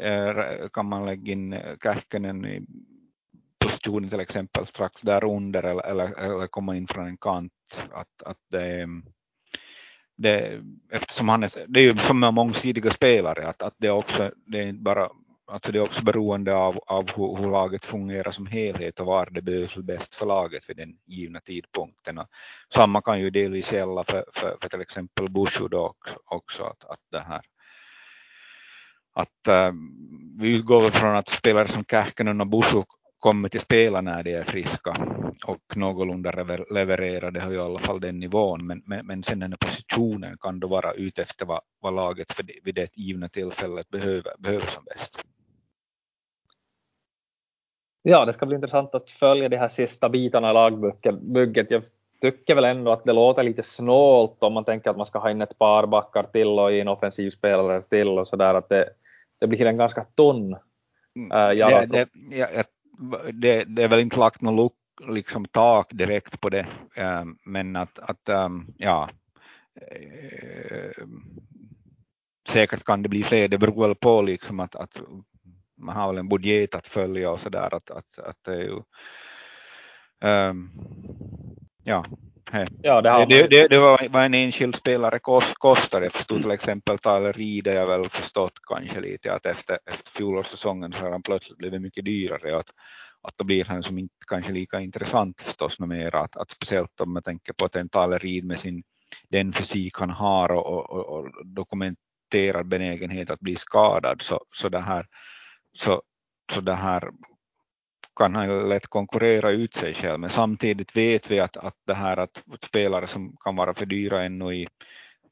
eh, 0.00 0.68
kan 0.72 0.86
man 0.86 1.06
lägga 1.06 1.32
in 1.32 1.52
eh, 1.52 1.76
Kähkönen 1.82 2.44
i 2.44 2.66
positionen 3.58 4.10
till 4.10 4.20
exempel 4.20 4.66
strax 4.66 5.00
där 5.00 5.24
under 5.24 5.62
eller, 5.62 5.86
eller, 5.86 6.20
eller 6.20 6.46
komma 6.46 6.76
in 6.76 6.86
från 6.86 7.06
en 7.06 7.16
kant. 7.16 7.52
Att, 7.92 8.22
att 8.22 8.38
det, 8.50 8.86
det, 10.18 10.62
eftersom 10.90 11.28
han 11.28 11.42
är, 11.42 11.50
det 11.68 11.80
är 11.80 11.84
ju 11.84 11.96
som 11.96 12.20
med 12.20 12.34
mångsidiga 12.34 12.90
spelare, 12.90 13.46
att, 13.46 13.62
att 13.62 13.74
det, 13.76 13.90
också, 13.90 14.30
det 14.46 14.58
är 14.58 14.72
bara 14.72 15.08
Alltså 15.50 15.72
det 15.72 15.78
är 15.78 15.82
också 15.82 16.04
beroende 16.04 16.54
av, 16.54 16.78
av 16.86 17.10
hur, 17.16 17.36
hur, 17.36 17.50
laget 17.50 17.84
fungerar 17.84 18.30
som 18.30 18.46
helhet 18.46 19.00
och 19.00 19.06
var 19.06 19.28
det 19.30 19.42
behövs 19.42 19.76
bäst 19.76 20.14
för 20.14 20.26
laget 20.26 20.70
vid 20.70 20.76
den 20.76 20.96
givna 21.06 21.40
tidpunkten. 21.40 22.18
Och 22.18 22.26
samma 22.74 23.02
kan 23.02 23.20
ju 23.20 23.30
delvis 23.30 23.72
gälla 23.72 24.04
för, 24.04 24.24
för, 24.34 24.56
för 24.62 24.68
till 24.68 24.80
exempel 24.80 25.30
Bushud 25.30 25.74
också, 25.74 26.14
också 26.24 26.62
att, 26.62 26.84
att 26.84 27.00
det 27.10 27.20
här 27.20 27.40
att 29.18 29.46
äh, 29.48 29.72
vi 30.38 30.56
utgår 30.56 30.90
från 30.90 31.16
att 31.16 31.28
spelare 31.28 31.68
som 31.68 31.84
Kähkönen 31.84 32.40
och 32.40 32.46
Busuk 32.46 32.86
kommer 33.18 33.48
till 33.48 33.60
spela 33.60 34.00
när 34.00 34.22
de 34.22 34.34
är 34.34 34.44
friska 34.44 34.96
och 35.46 35.76
någorlunda 35.76 36.32
levererar, 36.70 37.30
det 37.30 37.40
har 37.40 37.50
ju 37.50 37.56
i 37.56 37.60
alla 37.60 37.80
fall 37.80 38.00
den 38.00 38.18
nivån, 38.18 38.66
men, 38.66 38.82
men, 38.86 39.06
men 39.06 39.22
sen 39.22 39.38
den 39.38 39.52
här 39.52 39.68
positionen 39.68 40.36
kan 40.40 40.60
då 40.60 40.68
vara 40.68 40.92
ute 40.92 41.22
efter 41.22 41.46
vad, 41.46 41.60
vad 41.80 41.94
laget 41.94 42.32
för 42.32 42.42
det, 42.42 42.58
vid 42.64 42.74
det 42.74 42.96
givna 42.96 43.28
tillfället 43.28 43.88
behöver, 43.88 44.32
behöver 44.38 44.66
som 44.66 44.84
bäst. 44.84 45.18
Ja, 48.02 48.24
det 48.24 48.32
ska 48.32 48.46
bli 48.46 48.54
intressant 48.54 48.94
att 48.94 49.10
följa 49.10 49.48
de 49.48 49.56
här 49.56 49.68
sista 49.68 50.08
bitarna 50.08 50.50
i 50.50 50.54
lagbygget. 50.54 51.70
Jag 51.70 51.82
tycker 52.20 52.54
väl 52.54 52.64
ändå 52.64 52.92
att 52.92 53.04
det 53.04 53.12
låter 53.12 53.42
lite 53.42 53.62
snålt 53.62 54.42
om 54.42 54.52
man 54.52 54.64
tänker 54.64 54.90
att 54.90 54.96
man 54.96 55.06
ska 55.06 55.18
ha 55.18 55.30
in 55.30 55.42
ett 55.42 55.58
par 55.58 55.86
backar 55.86 56.22
till 56.22 56.48
och 56.48 56.72
en 56.72 56.88
offensiv 56.88 57.30
spelare 57.30 57.82
till 57.82 58.08
och 58.08 58.28
så 58.28 58.36
där 58.36 58.54
att 58.54 58.68
det, 58.68 58.90
det 59.40 59.46
blir 59.46 59.66
en 59.66 59.76
ganska 59.76 60.04
tunn 60.04 60.52
äh, 60.52 61.48
det, 61.48 61.86
det, 61.86 62.08
jag, 62.30 62.64
det, 63.32 63.64
det 63.64 63.82
är 63.82 63.88
väl 63.88 64.00
inte 64.00 64.16
lagt 64.16 64.40
något 64.40 64.56
look, 64.56 64.74
liksom 65.14 65.44
tak 65.44 65.92
direkt 65.92 66.40
på 66.40 66.48
det, 66.48 66.66
äh, 66.94 67.24
men 67.44 67.76
att, 67.76 67.98
att 67.98 68.28
ehm, 68.28 68.66
ja, 68.76 69.10
äh, 69.90 71.06
säkert 72.48 72.84
kan 72.84 73.02
det 73.02 73.08
bli 73.08 73.24
fler, 73.24 73.48
det 73.48 73.58
beror 73.58 73.86
väl 73.86 73.94
på 73.94 74.22
liksom 74.22 74.60
att, 74.60 74.74
att 74.74 75.00
man 75.76 75.96
har 75.96 76.08
väl 76.08 76.18
en 76.18 76.28
budget 76.28 76.74
att 76.74 76.86
följa 76.86 77.30
och 77.30 77.40
så 77.40 77.48
där 77.48 77.74
att, 77.74 77.90
att, 77.90 78.18
att 78.18 78.38
det 78.44 78.52
är 78.52 78.62
ju 78.62 78.82
um, 80.20 80.70
ja, 81.82 82.04
ja 82.82 83.00
det, 83.00 83.26
det, 83.28 83.46
det, 83.46 83.68
det, 83.68 83.78
var 83.78 84.08
vad 84.10 84.24
en 84.24 84.34
enskild 84.34 84.76
spelare 84.76 85.18
kostar. 85.58 86.02
Jag 86.02 86.12
förstod 86.12 86.42
till 86.42 86.50
exempel 86.50 86.98
Tyler 86.98 87.64
har 87.64 87.72
jag 87.72 87.86
väl 87.86 88.08
förstått 88.08 88.52
kanske 88.68 89.00
lite 89.00 89.34
att 89.34 89.46
efter, 89.46 89.78
efter 89.86 90.10
fjolårssäsongen 90.10 90.92
så 90.92 90.98
har 90.98 91.10
han 91.10 91.22
plötsligt 91.22 91.58
blivit 91.58 91.82
mycket 91.82 92.04
dyrare 92.04 92.54
och 92.54 92.60
att, 92.60 92.70
att 93.22 93.34
då 93.36 93.44
blir 93.44 93.64
han 93.64 93.82
som 93.82 93.98
inte 93.98 94.14
kanske 94.26 94.52
lika 94.52 94.80
intressant 94.80 95.40
förstås 95.40 95.78
med 95.78 95.88
mera 95.88 96.20
att, 96.20 96.36
att 96.36 96.50
speciellt 96.50 97.00
om 97.00 97.12
man 97.12 97.22
tänker 97.22 97.52
på 97.52 97.64
att 97.64 97.76
en 97.76 97.88
Tyler 97.88 98.18
Reed 98.18 98.44
med 98.44 98.60
sin 98.60 98.82
den 99.30 99.52
fysik 99.52 99.98
han 99.98 100.10
har 100.10 100.50
och, 100.50 100.90
och, 100.90 101.06
och 101.06 101.46
dokumenterad 101.46 102.66
benägenhet 102.66 103.30
att 103.30 103.40
bli 103.40 103.56
skadad 103.56 104.22
så, 104.22 104.40
så 104.56 104.68
det 104.68 104.80
här 104.80 105.06
så, 105.72 106.02
så 106.52 106.60
det 106.60 106.74
här 106.74 107.10
kan 108.18 108.34
han 108.34 108.68
lätt 108.68 108.86
konkurrera 108.86 109.50
ut 109.50 109.74
sig 109.74 109.94
själv, 109.94 110.20
men 110.20 110.30
samtidigt 110.30 110.96
vet 110.96 111.30
vi 111.30 111.40
att, 111.40 111.56
att 111.56 111.76
det 111.86 111.94
här 111.94 112.16
att 112.16 112.42
spelare 112.66 113.06
som 113.06 113.36
kan 113.44 113.56
vara 113.56 113.74
för 113.74 113.86
dyra 113.86 114.22
ännu 114.22 114.54
i 114.54 114.68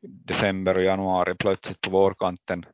december 0.01 0.77
och 0.77 0.83
januari 0.83 1.35
plötsligt 1.35 1.81
på 1.81 1.91
vårkanten 1.91 2.67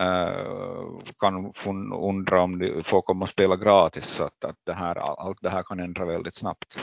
uh, 0.00 1.00
kan 1.18 1.52
undra 1.92 2.42
om 2.42 2.58
de 2.58 2.82
får 2.84 3.02
komma 3.02 3.24
och 3.24 3.28
spela 3.28 3.56
gratis, 3.56 4.06
så 4.06 4.24
att, 4.24 4.44
att 4.44 4.56
det 4.64 4.72
här, 4.72 4.96
allt 4.96 5.38
det 5.42 5.50
här 5.50 5.62
kan 5.62 5.80
ändra 5.80 6.04
väldigt 6.04 6.36
snabbt. 6.36 6.78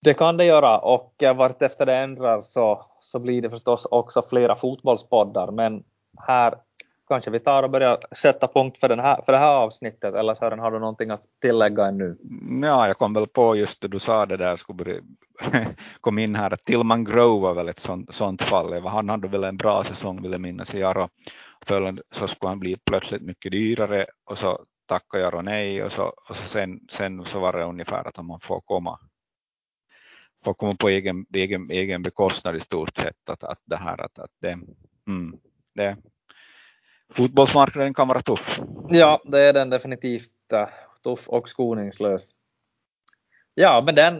Det 0.00 0.14
kan 0.14 0.36
det 0.36 0.44
göra. 0.44 0.78
Och 0.78 1.22
eh, 1.22 1.36
vart 1.36 1.62
efter 1.62 1.86
det 1.86 1.96
ändrar 1.96 2.40
så, 2.42 2.84
så 3.00 3.18
blir 3.18 3.42
det 3.42 3.50
förstås 3.50 3.84
också 3.90 4.22
flera 4.22 4.56
fotbollspoddar, 4.56 5.50
men 5.50 5.84
här 6.26 6.54
kanske 7.08 7.30
vi 7.30 7.40
tar 7.40 7.62
och 7.62 7.70
börjar 7.70 7.98
sätta 8.16 8.48
punkt 8.48 8.78
för, 8.78 8.88
den 8.88 9.00
här, 9.00 9.22
för 9.22 9.32
det 9.32 9.38
här 9.38 9.54
avsnittet, 9.54 10.14
eller 10.14 10.34
Sören, 10.34 10.58
har 10.58 10.70
du 10.70 10.78
någonting 10.78 11.10
att 11.10 11.22
tillägga 11.42 11.86
ännu? 11.86 12.16
Ja, 12.62 12.86
jag 12.86 12.98
kom 12.98 13.14
väl 13.14 13.26
på 13.26 13.56
just 13.56 13.80
det 13.80 13.88
du 13.88 13.98
sa 13.98 14.26
det 14.26 14.36
där, 14.36 14.56
skulle 14.56 15.00
kom 16.00 16.18
in 16.18 16.34
här, 16.34 16.52
att 16.52 16.64
Tillman 16.64 17.04
Grove 17.04 17.42
var 17.42 17.54
väl 17.54 17.68
ett 17.68 17.80
sånt, 17.80 18.14
sånt 18.14 18.42
fall, 18.42 18.86
han 18.86 19.08
hade 19.08 19.28
väl 19.28 19.44
en 19.44 19.56
bra 19.56 19.84
säsong 19.84 20.22
vill 20.22 20.32
jag 20.32 20.40
minnas 20.40 20.74
i 20.74 20.78
Jaro, 20.78 21.08
så 22.10 22.28
skulle 22.28 22.48
han 22.48 22.60
bli 22.60 22.76
plötsligt 22.84 23.22
mycket 23.22 23.52
dyrare 23.52 24.06
och 24.24 24.38
så 24.38 24.64
tackade 24.86 25.22
Jaro 25.22 25.42
nej 25.42 25.82
och 25.82 25.92
så, 25.92 26.02
och 26.02 26.36
så 26.36 26.48
sen, 26.48 26.80
sen 26.92 27.24
så 27.24 27.40
var 27.40 27.52
det 27.52 27.64
ungefär 27.64 28.08
att 28.08 28.26
man 28.26 28.40
får 28.40 28.60
komma 28.60 28.98
får 30.44 30.54
komma 30.54 30.74
på 30.78 30.88
egen, 30.88 31.26
egen, 31.34 31.70
egen 31.70 32.02
bekostnad 32.02 32.56
i 32.56 32.60
stort 32.60 32.96
sett, 32.96 33.28
att, 33.28 33.44
att 33.44 33.60
det 33.64 33.76
här 33.76 34.00
att, 34.00 34.18
att 34.18 34.30
det, 34.40 34.58
mm, 35.06 35.38
det 35.74 35.96
fotbollsmarknaden 37.14 37.94
kan 37.94 38.08
vara 38.08 38.22
tuff. 38.22 38.60
Ja, 38.88 39.20
det 39.24 39.40
är 39.40 39.52
den 39.52 39.70
definitivt 39.70 40.52
äh, 40.52 40.68
tuff 41.04 41.28
och 41.28 41.48
skoningslös. 41.48 42.30
Ja, 43.54 43.82
med 43.84 43.94
den 43.94 44.18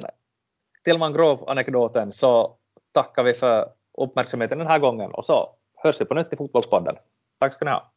Tillman 0.85 1.12
Grov-anekdoten 1.12 2.12
så 2.12 2.57
tackar 2.92 3.22
vi 3.22 3.35
för 3.35 3.68
uppmärksamheten 3.98 4.59
den 4.59 4.66
här 4.66 4.79
gången 4.79 5.11
och 5.11 5.24
så 5.24 5.55
hörs 5.74 6.01
vi 6.01 6.05
på 6.05 6.14
nytt 6.14 6.33
i 6.33 6.37
Fotbollspodden. 6.37 6.96
Tack 7.38 7.55
ska 7.55 7.64
ni 7.64 7.70
ha. 7.70 7.92